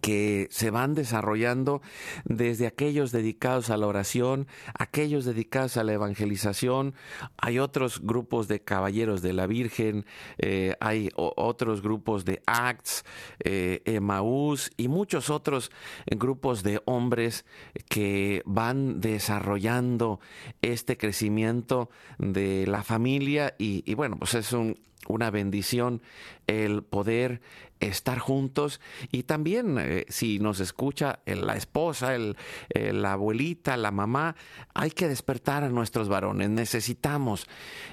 [0.00, 1.82] que se van desarrollando
[2.24, 4.46] desde aquellos dedicados a la oración,
[4.78, 6.94] aquellos dedicados a la evangelización,
[7.36, 10.04] hay otros grupos de caballeros de la Virgen,
[10.38, 13.04] eh, hay otros grupos de Acts,
[13.40, 15.70] eh, Emaús y muchos otros
[16.06, 17.44] grupos de hombres
[17.88, 20.20] que van desarrollando
[20.62, 26.00] este crecimiento de la familia y, bueno, pues es un una bendición
[26.46, 27.40] el poder
[27.86, 32.36] estar juntos y también eh, si nos escucha la esposa, el,
[32.74, 34.36] la abuelita, la mamá,
[34.74, 36.50] hay que despertar a nuestros varones.
[36.50, 37.46] Necesitamos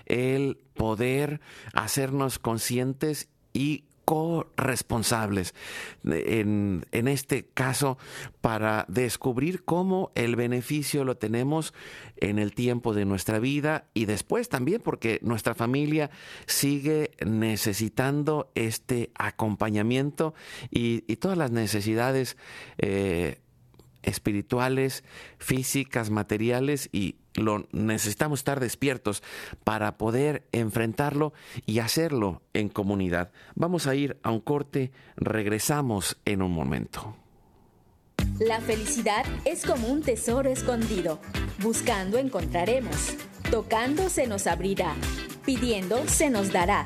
[0.06, 1.41] el poder
[1.73, 5.56] hacernos conscientes y corresponsables
[6.04, 7.97] en, en este caso
[8.41, 11.74] para descubrir cómo el beneficio lo tenemos
[12.17, 16.10] en el tiempo de nuestra vida y después también porque nuestra familia
[16.45, 20.34] sigue necesitando este acompañamiento
[20.69, 22.36] y, todas las necesidades
[22.80, 23.39] eh,
[24.04, 25.06] espirituales,
[25.38, 29.24] físicas, materiales y lo necesitamos estar despiertos
[29.63, 31.34] para poder enfrentarlo
[31.65, 33.32] y hacerlo en comunidad.
[33.56, 37.15] Vamos a ir a un corte, regresamos en un momento.
[38.39, 41.20] La felicidad es como un tesoro escondido.
[41.60, 43.15] Buscando encontraremos.
[43.50, 44.96] Tocando se nos abrirá.
[45.46, 46.86] Pidiendo se nos dará.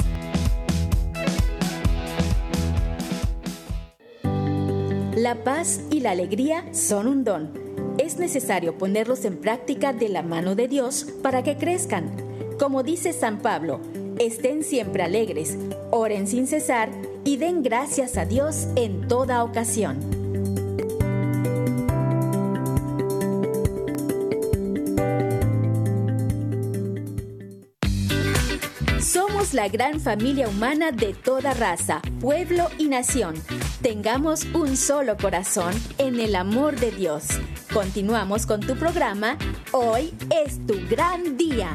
[5.17, 7.51] La paz y la alegría son un don.
[7.99, 12.11] Es necesario ponerlos en práctica de la mano de Dios para que crezcan.
[12.59, 13.81] Como dice San Pablo,
[14.19, 15.57] estén siempre alegres,
[15.91, 16.91] oren sin cesar
[17.25, 20.16] y den gracias a Dios en toda ocasión.
[29.55, 33.35] La gran familia humana de toda raza, pueblo y nación.
[33.83, 37.25] Tengamos un solo corazón en el amor de Dios.
[37.73, 39.37] Continuamos con tu programa.
[39.73, 41.75] Hoy es tu gran día.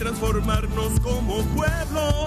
[0.00, 2.19] transformarnos como pueblo.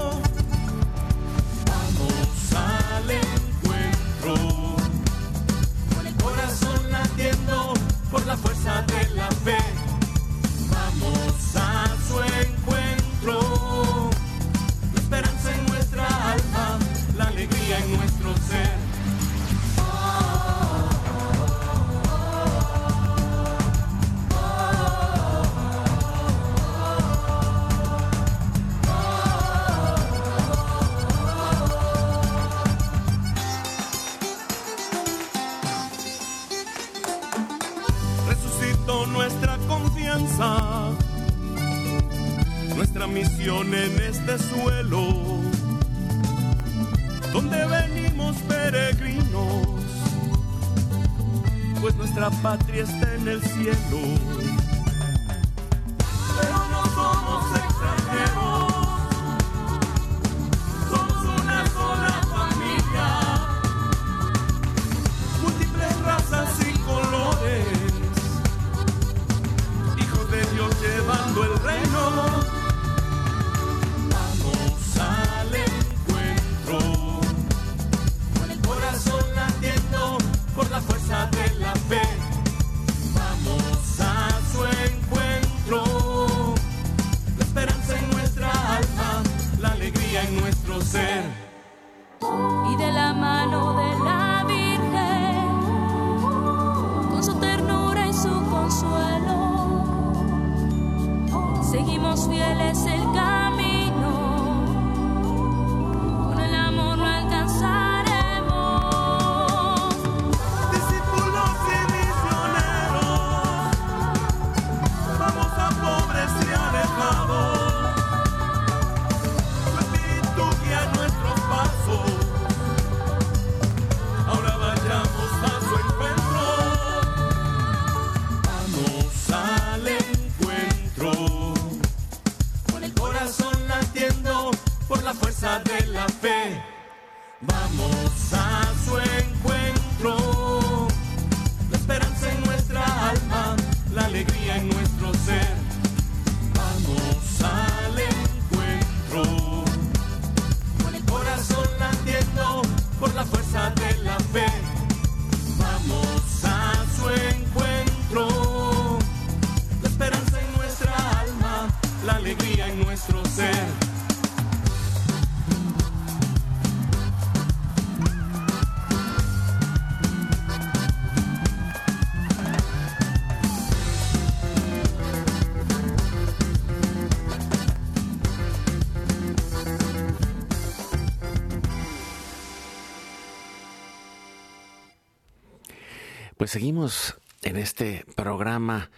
[186.43, 188.91] Pues seguimos en este programa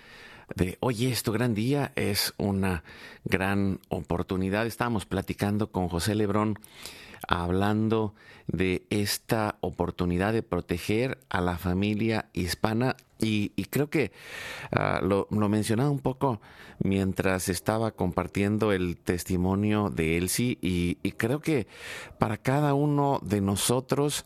[0.53, 2.83] de Hoy es gran día, es una
[3.23, 4.67] gran oportunidad.
[4.67, 6.59] Estábamos platicando con José Lebrón
[7.27, 8.13] hablando
[8.47, 14.11] de esta oportunidad de proteger a la familia hispana y, creo que
[14.71, 16.41] ah, lo, mencionaba un poco
[16.79, 21.65] mientras estaba compartiendo el testimonio de Elsie y, creo que
[22.19, 24.25] para cada uno de nosotros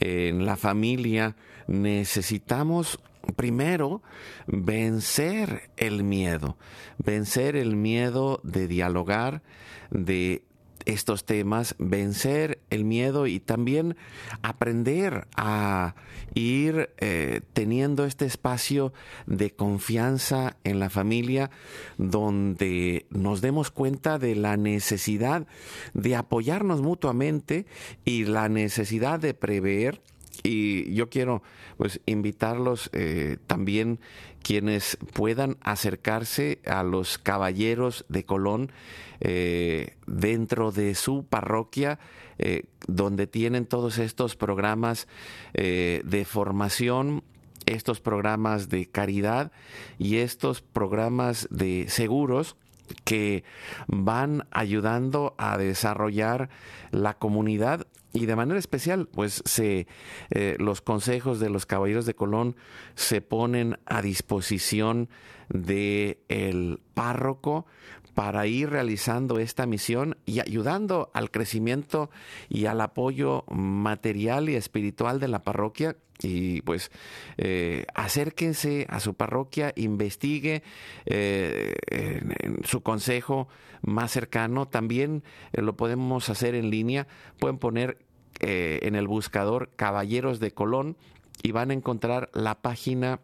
[0.00, 1.36] en la familia
[1.68, 2.98] necesitamos
[3.36, 4.02] primero
[4.46, 6.56] vencer el miedo,
[6.98, 9.42] vencer el miedo de dialogar,
[9.90, 10.44] de
[10.86, 13.96] estos temas, vencer el miedo y también
[14.42, 15.94] aprender a
[16.34, 18.92] ir eh, teniendo este espacio
[19.26, 21.50] de confianza en la familia
[21.98, 25.46] donde nos demos cuenta de la necesidad
[25.94, 27.66] de apoyarnos mutuamente
[28.04, 30.00] y la necesidad de prever
[30.42, 31.42] y yo quiero
[31.76, 34.00] pues invitarlos eh, también
[34.42, 38.72] quienes puedan acercarse a los caballeros de Colón
[39.20, 41.98] eh, dentro de su parroquia
[42.38, 45.06] eh, donde tienen todos estos programas
[45.54, 47.22] eh, de formación
[47.66, 49.52] estos programas de caridad
[49.98, 52.56] y estos programas de seguros
[53.04, 53.44] que
[53.86, 56.50] van ayudando a desarrollar
[56.90, 59.86] la comunidad y de manera especial, pues se
[60.30, 62.56] eh, los consejos de los caballeros de Colón
[62.94, 65.08] se ponen a disposición
[65.48, 67.66] de el párroco
[68.14, 72.10] para ir realizando esta misión y ayudando al crecimiento
[72.50, 76.90] y al apoyo material y espiritual de la parroquia y pues
[77.36, 80.62] eh, acérquense a su parroquia, investigue
[81.06, 83.48] eh, en, su consejo
[83.82, 84.66] más cercano.
[84.66, 87.06] También eh, lo podemos hacer en línea.
[87.38, 87.98] Pueden poner
[88.40, 90.96] en el buscador Caballeros de Colón
[91.44, 93.20] y van a encontrar la página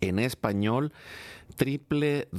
[0.00, 0.94] en español
[1.58, 2.32] www.kofc.org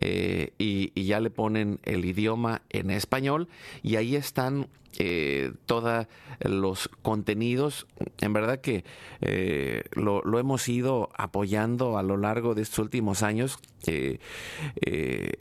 [0.00, 3.48] eh, y, y ya le ponen el idioma en español
[3.82, 4.68] y ahí están
[4.98, 6.06] eh, todos
[6.40, 7.86] los contenidos.
[8.20, 8.84] En verdad que
[9.20, 13.58] eh, lo, hemos ido apoyando a lo largo de estos últimos años.
[13.86, 14.18] Eh,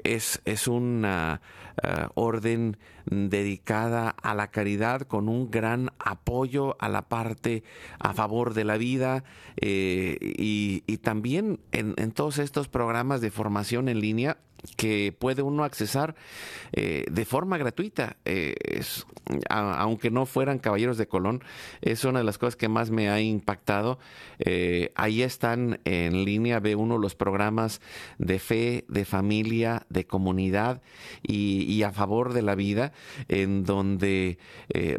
[0.03, 1.41] es, es una
[1.84, 7.64] eh, orden dedicada a la caridad con un gran apoyo a la parte
[7.99, 9.26] a favor de la vida
[9.58, 14.38] eh, y, también en todos estos programas de formación en línea
[14.78, 16.16] que puede uno accesar
[16.72, 18.18] eh, de forma gratuita.
[18.26, 18.55] Eh,
[19.49, 21.43] aunque no fueran caballeros de Colón,
[21.82, 23.99] es una de las cosas que más me ha impactado.
[24.39, 27.82] Eh, ahí están en línea, ve uno los programas
[28.18, 30.82] de fe, de familia, de comunidad
[31.24, 32.91] y, y a favor de la vida,
[33.28, 34.38] en donde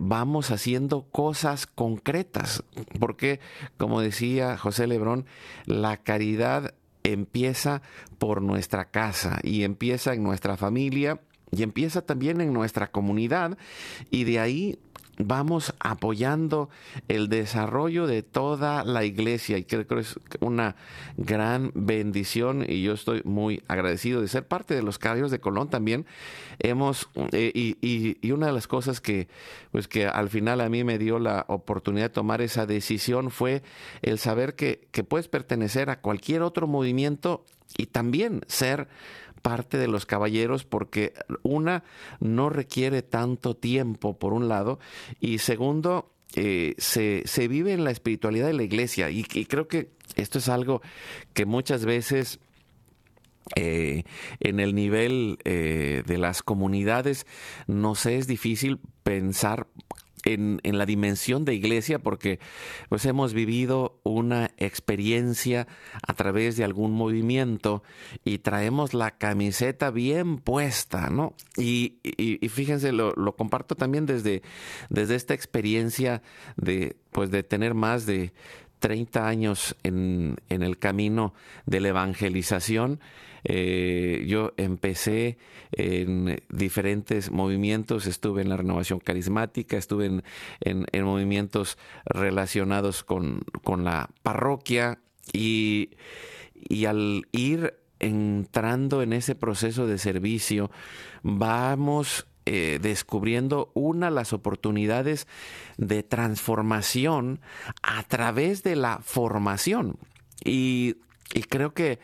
[0.01, 2.65] vamos haciendo cosas concretas.
[2.99, 3.41] Porque,
[3.77, 5.27] como decía José Lebrón,
[5.67, 6.75] la caridad
[7.13, 7.83] empieza
[8.19, 13.57] por nuestra casa y empieza en nuestra familia y empieza también en nuestra comunidad
[14.11, 14.79] y de ahí
[15.19, 16.69] vamos apoyando
[17.09, 20.77] el desarrollo de toda la iglesia y creo que es una
[21.17, 25.69] gran bendición y yo estoy muy agradecido de ser parte de los Caballeros de Colón
[25.69, 26.07] también.
[26.59, 29.29] Hemos eh, y, y, una de las cosas que
[29.73, 33.63] pues que al final a mí me dio la oportunidad de tomar esa decisión fue
[34.03, 37.45] el saber que, que puedes pertenecer a cualquier otro movimiento
[37.77, 38.89] y también ser
[39.47, 41.13] parte de los caballeros porque
[41.45, 41.85] una
[42.19, 44.81] no requiere tanto tiempo, por un lado,
[45.21, 49.91] y segundo, eh, se, se, vive en la espiritualidad de la iglesia y, creo que
[50.17, 50.83] esto es algo
[51.33, 52.41] que muchas veces...
[53.55, 54.03] Eh,
[54.41, 57.29] en el nivel eh, de las comunidades
[57.69, 59.69] nos es difícil pensar
[60.27, 62.41] en, la dimensión de iglesia porque
[62.89, 65.67] pues hemos vivido una experiencia
[66.07, 67.83] a través de algún movimiento
[68.25, 71.35] y traemos la camiseta bien puesta, ¿no?
[71.57, 71.99] Y,
[72.51, 74.43] fíjense, lo, comparto también desde,
[74.91, 76.23] desde esta experiencia
[76.57, 78.33] de, pues de tener más de
[78.87, 81.35] 30 años en, en el camino
[81.67, 83.01] de la evangelización
[83.43, 85.39] eh, yo empecé
[85.73, 90.23] en diferentes movimientos, estuve en la renovación carismática, estuve en,
[90.61, 95.01] en, movimientos relacionados con, con, la parroquia
[95.33, 95.91] y,
[96.55, 100.71] y al ir entrando en ese proceso de servicio,
[101.23, 105.29] vamos eh, descubriendo una las oportunidades
[105.77, 107.41] de transformación
[107.83, 109.99] a través de la formación.
[110.45, 110.97] Y
[111.35, 111.99] y creo que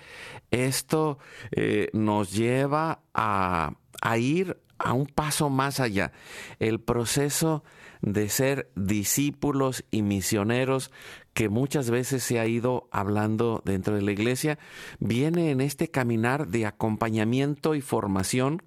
[0.50, 1.18] esto
[1.52, 3.74] eh, nos lleva a,
[4.18, 6.12] ir a un paso más allá.
[6.58, 7.62] El proceso
[8.00, 10.90] de ser discípulos y misioneros
[11.34, 14.58] que muchas veces se ha ido hablando dentro de la iglesia,
[14.98, 18.62] viene en este caminar de acompañamiento y formación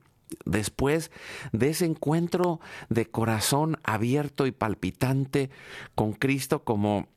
[0.45, 1.11] después
[1.51, 2.59] de ese encuentro
[2.89, 5.49] de corazón abierto y palpitante
[5.93, 7.07] con Cristo como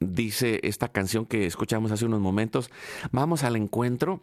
[0.00, 2.70] dice esta canción que escuchamos hace unos momentos,
[3.10, 4.20] vamos al encuentro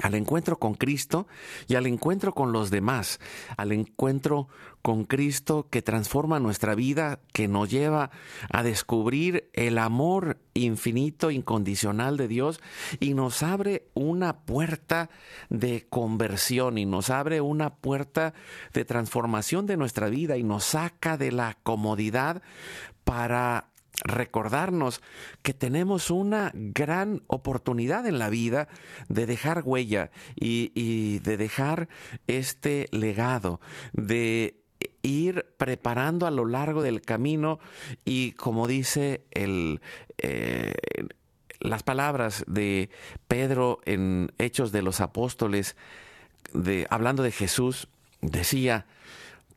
[0.00, 1.26] al encuentro con Cristo
[1.68, 3.20] y al encuentro con los demás,
[3.56, 4.48] al encuentro
[4.80, 8.10] con Cristo que transforma nuestra vida, que nos lleva
[8.50, 12.60] a descubrir el amor infinito, incondicional de Dios
[13.00, 15.10] y nos abre una puerta
[15.50, 18.34] de conversión y nos abre una puerta
[18.72, 22.42] de transformación de nuestra vida y nos saca de la comodidad
[23.04, 23.71] para
[24.04, 25.00] recordarnos
[25.42, 28.68] que tenemos una gran oportunidad en la vida
[29.08, 31.88] de dejar huella y, de dejar
[32.26, 33.60] este legado,
[33.92, 34.56] de
[35.02, 37.60] ir preparando a lo largo del camino
[38.04, 39.80] y como dice el,
[40.18, 40.74] eh,
[41.60, 42.90] las palabras de
[43.28, 45.76] Pedro en Hechos de los Apóstoles,
[46.52, 47.88] de, hablando de Jesús,
[48.20, 48.86] decía,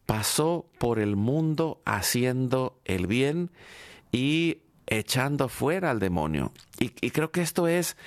[0.06, 3.50] pasó por el mundo haciendo el bien
[4.16, 6.54] y echando fuera al demonio.
[6.80, 7.98] Y, creo que esto es,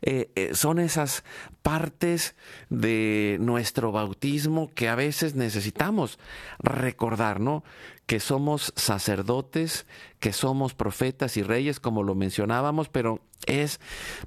[0.00, 1.22] eh, eh, son esas
[1.62, 2.34] partes
[2.70, 6.18] de nuestro bautismo que a veces necesitamos
[6.58, 7.62] recordar, ¿no?
[8.06, 9.86] Que somos sacerdotes,
[10.18, 13.78] que somos profetas y reyes, como lo mencionábamos, pero es,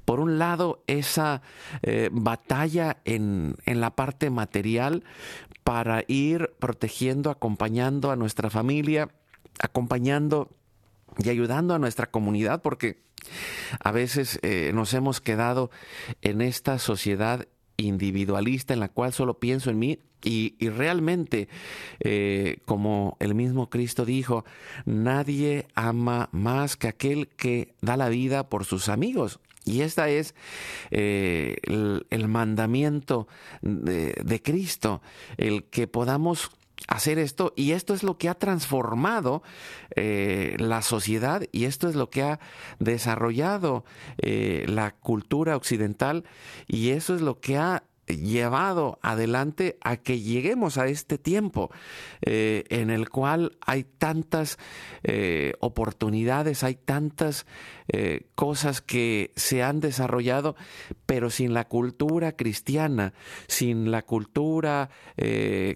[0.04, 1.42] por un lado, esa
[1.82, 5.02] eh, batalla en, en la parte material
[5.64, 9.08] para ir protegiendo, acompañando a nuestra familia,
[9.60, 10.50] acompañando
[11.18, 13.02] y ayudando a nuestra comunidad, porque
[13.80, 15.70] a veces eh, nos hemos quedado
[16.22, 17.46] en esta sociedad
[17.76, 21.48] individualista en la cual solo pienso en mí y, realmente,
[22.00, 24.46] eh, como el mismo Cristo dijo,
[24.86, 29.38] nadie ama más que aquel que da la vida por sus amigos.
[29.66, 30.34] Y este es
[30.90, 31.56] eh,
[32.10, 33.28] el, mandamiento
[33.60, 35.02] de, de Cristo,
[35.36, 36.50] el que podamos
[36.88, 39.42] hacer esto y esto es lo que ha transformado
[39.96, 42.40] eh, la sociedad y esto es lo que ha
[42.78, 43.84] desarrollado
[44.18, 46.24] eh, la cultura occidental
[46.66, 51.70] y eso es lo que ha llevado adelante a que lleguemos a este tiempo
[52.22, 54.58] eh, en el cual hay tantas
[55.02, 57.46] eh, oportunidades, hay tantas
[57.88, 60.56] eh, cosas que se han desarrollado,
[61.06, 63.14] pero sin la cultura cristiana,
[63.46, 64.90] sin la cultura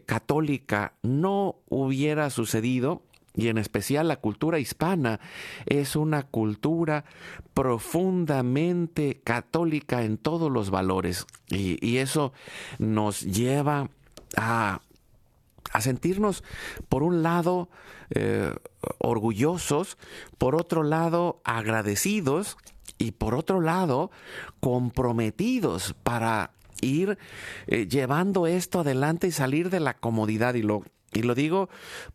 [0.06, 3.02] católica, no hubiera sucedido
[3.38, 5.20] y en especial la cultura hispana
[5.64, 7.04] es una cultura
[7.54, 11.24] profundamente católica en todos los valores.
[11.48, 12.32] Y, eso
[12.80, 13.90] nos lleva
[14.36, 14.80] a,
[15.78, 16.42] sentirnos
[16.88, 17.68] por un lado
[18.10, 18.52] eh,
[18.98, 19.98] orgullosos,
[20.36, 22.56] por otro lado agradecidos
[22.98, 24.10] y por otro lado
[24.58, 27.18] comprometidos para ir
[27.68, 30.54] eh, llevando esto adelante y salir de la comodidad.
[30.54, 30.82] Y lo
[31.12, 31.68] Y lo digo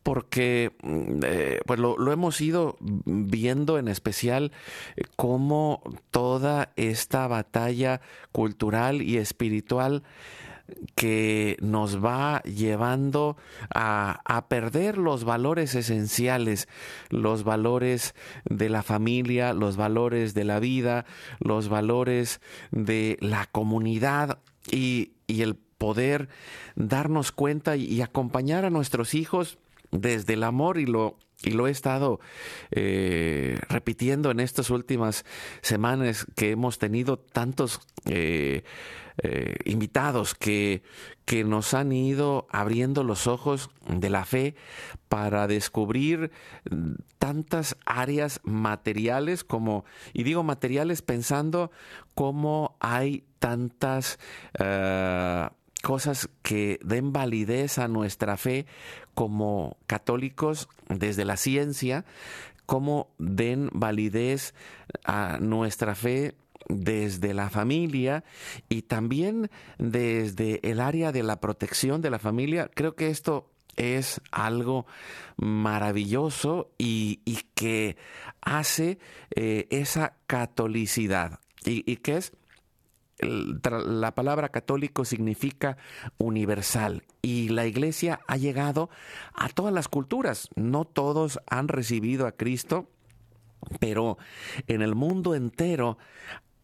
[0.03, 4.51] porque mm, eh, pues lo, hemos ido viendo en especial
[4.95, 5.81] eh, cómo
[6.11, 10.03] toda esta batalla cultural y espiritual
[10.95, 13.35] que nos va llevando
[13.73, 16.69] a, a, perder los valores esenciales,
[17.09, 18.15] los valores
[18.45, 21.05] de la familia, los valores de la vida,
[21.39, 22.39] los valores
[22.71, 24.39] de la comunidad
[24.71, 26.29] y, y el poder
[26.77, 29.57] darnos cuenta y, acompañar a nuestros hijos
[29.91, 32.21] desde el amor y lo y lo he estado
[32.71, 35.25] eh, repitiendo en estas últimas
[35.61, 38.63] semanas que hemos tenido tantos eh,
[39.21, 40.83] eh, invitados que,
[41.25, 44.55] que nos han ido abriendo los ojos de la fe
[45.09, 46.31] para descubrir
[47.17, 51.71] tantas áreas materiales como, y digo materiales pensando
[52.15, 54.17] cómo hay tantas
[55.83, 58.65] cosas que den validez a nuestra fe
[59.13, 62.05] como católicos desde la ciencia,
[62.65, 64.53] como den validez
[65.03, 66.35] a nuestra fe
[66.69, 68.23] desde la familia
[68.69, 72.71] y también desde el área de la protección de la familia.
[72.73, 74.85] Creo que esto es algo
[75.35, 77.19] maravilloso y,
[77.55, 77.97] que
[78.39, 78.99] hace
[79.35, 81.41] eh, esa catolicidad.
[81.65, 82.31] ¿Y, y es?
[83.23, 85.77] La palabra católico significa
[86.17, 88.89] universal y la iglesia ha llegado
[89.33, 90.49] a todas las culturas.
[90.55, 92.89] No todos han recibido a Cristo,
[93.79, 94.17] pero
[94.67, 95.97] en el mundo entero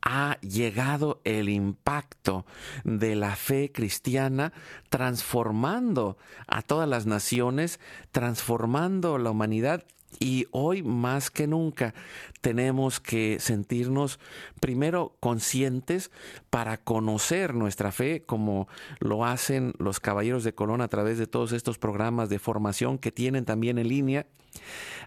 [0.01, 2.45] ha llegado el impacto
[2.84, 4.53] de la fe cristiana
[4.89, 7.80] transformando a todas las naciones,
[8.12, 9.86] transformando la humanidad
[10.20, 11.93] y hoy más que nunca
[12.41, 14.20] tenemos que sentirnos
[14.60, 16.12] primero conscientes
[16.49, 18.68] para conocer nuestra fe como
[18.99, 23.12] lo hacen los caballeros de Colón a través de todos estos programas de formación que
[23.12, 24.26] tienen también en línea.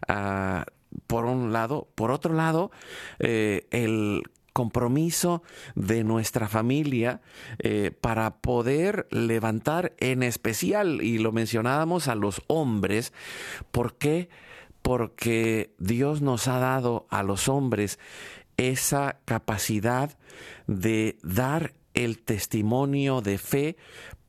[0.08, 0.66] Ah,
[1.06, 2.70] por un lado, por otro lado,
[3.18, 4.22] eh, el
[4.52, 5.42] compromiso
[5.74, 7.22] de nuestra familia
[7.58, 13.12] eh, para poder levantar en especial, y lo mencionábamos a los hombres,
[13.70, 14.28] porque
[14.82, 17.98] porque Dios nos ha dado a los hombres
[18.56, 20.18] esa capacidad
[20.66, 23.76] de dar el testimonio de fe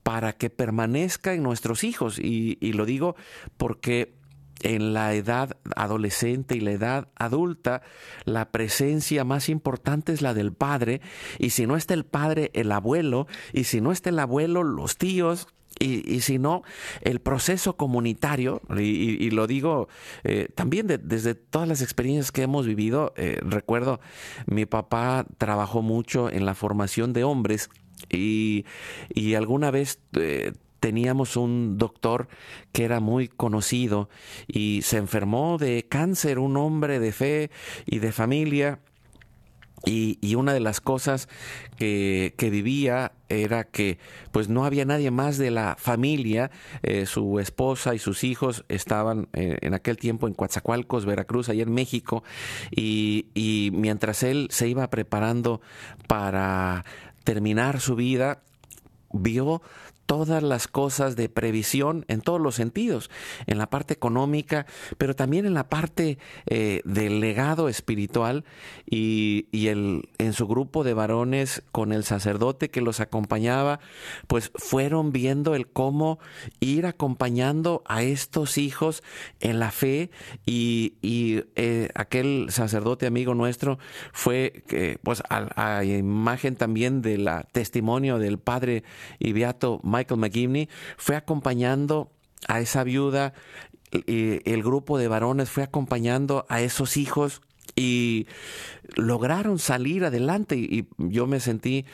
[0.03, 2.19] para que permanezca en nuestros hijos.
[2.19, 3.15] Y, lo digo
[3.57, 4.13] porque
[4.61, 7.81] en la edad adolescente y la edad adulta,
[8.25, 11.01] la presencia más importante es la del padre,
[11.37, 14.97] y si no está el padre, el abuelo, y si no está el abuelo, los
[14.97, 15.47] tíos,
[15.83, 16.63] y, si no,
[17.01, 19.87] el proceso comunitario, y, lo digo
[20.23, 23.99] eh, también desde todas las experiencias que hemos vivido, eh, recuerdo,
[24.45, 27.69] mi papá trabajó mucho en la formación de hombres
[28.09, 28.65] y,
[29.35, 32.27] alguna vez eh, teníamos un doctor
[32.71, 34.09] que era muy conocido
[34.47, 37.51] y se enfermó de cáncer, un hombre de fe
[37.85, 38.79] y de familia
[39.85, 41.27] y, una de las cosas
[41.77, 43.97] que, vivía era que
[44.31, 46.51] pues no había nadie más de la familia,
[46.83, 51.63] eh, su esposa y sus hijos estaban eh, en aquel tiempo en Coatzacoalcos, Veracruz, allá
[51.63, 52.23] en México,
[52.71, 55.61] y, y mientras él se iba preparando
[56.07, 56.85] para
[57.23, 58.41] terminar su vida,
[59.11, 59.61] vio
[60.05, 63.09] todas las cosas de previsión en todos los sentidos,
[63.47, 64.65] en la parte económica,
[64.97, 68.43] pero también en la parte eh, del legado espiritual
[68.85, 73.79] y, el, en su grupo de varones con el sacerdote que los acompañaba,
[74.27, 76.19] pues fueron viendo el cómo
[76.59, 79.03] ir acompañando a estos hijos
[79.39, 80.09] en la fe
[80.45, 80.93] y,
[81.55, 83.79] eh, aquel sacerdote amigo nuestro
[84.11, 84.63] fue
[85.03, 88.83] pues a, imagen también de la testimonio del padre
[89.19, 89.33] y
[89.93, 92.11] Michael McGivney, fue acompañando
[92.47, 93.33] a esa viuda,
[93.91, 97.41] y el grupo de varones fue acompañando a esos hijos
[97.75, 98.27] y
[98.95, 100.55] lograron salir adelante.
[100.55, 101.85] Y yo me sentí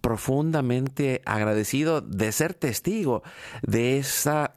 [0.00, 3.22] profundamente agradecido de ser testigo
[3.62, 4.54] de esa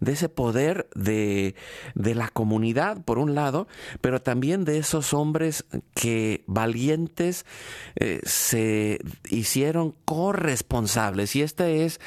[0.00, 1.54] de ese poder de,
[1.94, 3.68] de, la comunidad, por un lado,
[4.00, 5.64] pero también de esos hombres
[5.94, 7.46] que valientes
[7.96, 11.36] eh, se hicieron corresponsables.
[11.36, 12.00] Y esta es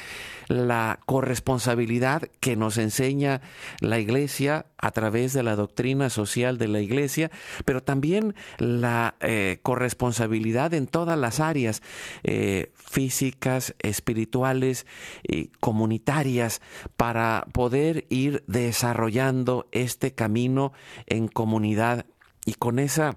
[0.48, 3.40] la corresponsabilidad que nos enseña
[3.80, 7.30] la Iglesia a través de la doctrina social de la Iglesia,
[7.64, 11.82] pero también la eh, corresponsabilidad en todas las áreas
[12.22, 14.86] eh, físicas, espirituales
[15.22, 16.60] y comunitarias
[16.96, 20.72] para poder ir desarrollando este camino
[21.06, 22.06] en comunidad.
[22.44, 23.16] Y con esa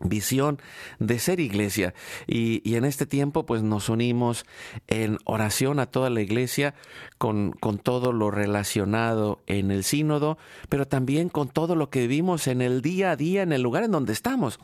[0.00, 0.60] visión
[0.98, 1.94] de ser iglesia.
[2.26, 4.46] Y, y, en este tiempo pues nos unimos
[4.88, 6.74] en oración a toda la iglesia
[7.18, 10.38] con, con, todo lo relacionado en el sínodo
[10.68, 13.84] pero también con todo lo que vivimos en el día a día en el lugar
[13.84, 14.58] en donde estamos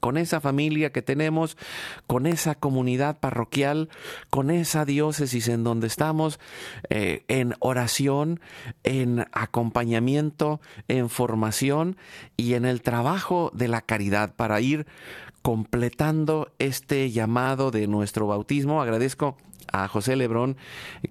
[0.00, 1.56] con esa familia que tenemos
[2.06, 3.88] con esa comunidad parroquial
[4.30, 6.40] con esa diócesis en donde estamos
[6.88, 8.40] eh, en oración
[8.82, 11.96] en acompañamiento en formación
[12.36, 14.79] y en el trabajo de la caridad para ir
[15.42, 18.82] completando este llamado de nuestro bautismo.
[18.82, 19.36] Agradezco
[19.72, 20.56] a José Lebrón,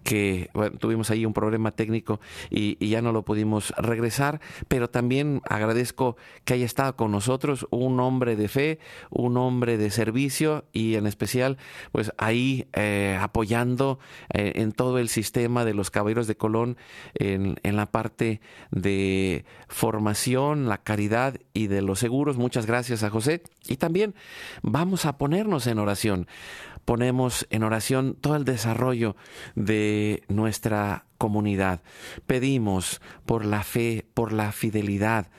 [0.04, 2.20] que tuvimos ahí un problema técnico
[2.50, 8.00] y, ya no lo pudimos regresar, pero también agradezco que haya estado con nosotros un
[8.00, 8.80] hombre de fe,
[9.12, 11.58] un hombre de servicio y en especial,
[11.92, 14.00] pues ahí eh, apoyando
[14.34, 16.78] eh, en todo el sistema de los Caballeros de Colón
[17.14, 18.42] en, en la parte
[18.72, 22.38] de formación, la caridad y de los seguros.
[22.38, 23.44] Muchas gracias a José.
[23.68, 24.16] Y también
[24.64, 26.28] vamos a ponernos en oración
[26.90, 29.16] ponemos en oración todo el desarrollo
[29.54, 31.84] de nuestra comunidad.
[32.26, 35.30] Pedimos por la fe, por la fidelidad,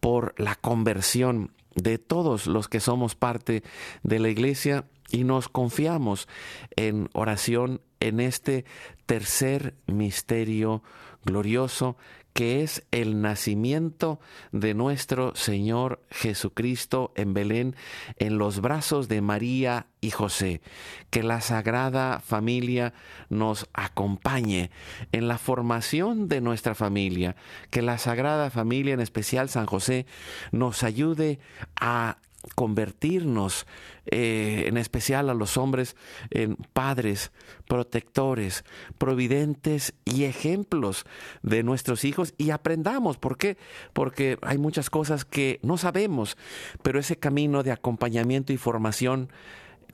[0.00, 3.62] por la conversión de todos los que somos parte
[4.02, 6.26] de la iglesia y nos confiamos
[6.74, 8.64] en oración en este
[9.06, 10.82] tercer misterio
[11.24, 11.96] glorioso
[12.36, 14.20] que es el nacimiento
[14.52, 17.74] de nuestro Señor Jesucristo en Belén,
[18.18, 20.60] en los brazos de María y José.
[21.08, 22.92] Que la Sagrada Familia
[23.30, 24.70] nos acompañe
[25.12, 27.36] en la formación de nuestra familia.
[27.70, 30.04] Que la Sagrada Familia, en especial San José,
[30.52, 31.38] nos ayude
[31.74, 32.18] a
[32.54, 33.66] convertirnos,
[34.06, 35.96] eh, en especial a los hombres,
[36.30, 37.32] en padres,
[37.68, 38.64] protectores,
[38.98, 41.04] providentes y ejemplos
[41.42, 43.18] de nuestros hijos y aprendamos.
[43.18, 43.56] ¿Por qué?
[43.92, 46.36] Porque hay muchas cosas que no sabemos,
[46.82, 49.30] pero ese camino de acompañamiento y formación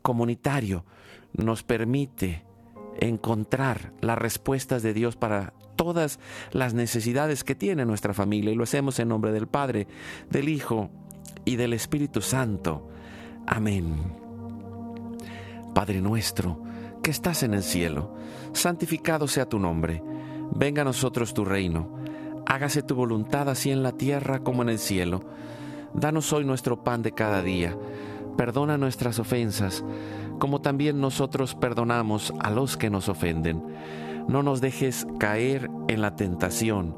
[0.02, 0.84] comunitario
[1.32, 2.44] nos permite
[3.00, 6.20] encontrar las respuestas de Dios para todas
[6.52, 9.86] las necesidades que tiene nuestra familia y lo hacemos en nombre del Padre,
[10.30, 10.90] del Hijo
[11.44, 12.88] y del Espíritu Santo.
[13.46, 14.22] Amén.
[15.74, 16.62] Padre nuestro,
[17.02, 18.14] que estás en el cielo,
[18.52, 20.02] santificado sea tu nombre,
[20.54, 21.88] venga a nosotros tu reino,
[22.46, 25.24] hágase tu voluntad así en la tierra como en el cielo.
[25.94, 27.76] Danos hoy nuestro pan de cada día,
[28.36, 29.84] perdona nuestras ofensas,
[30.38, 33.62] como también nosotros perdonamos a los que nos ofenden.
[34.28, 36.96] No nos dejes caer en la tentación,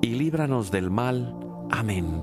[0.00, 1.36] y líbranos del mal.
[1.70, 2.22] Amén.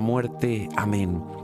[0.00, 0.68] muerte.
[0.76, 1.43] Amén.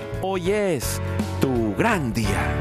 [0.23, 1.01] Hoy es
[1.39, 2.57] tu gran día.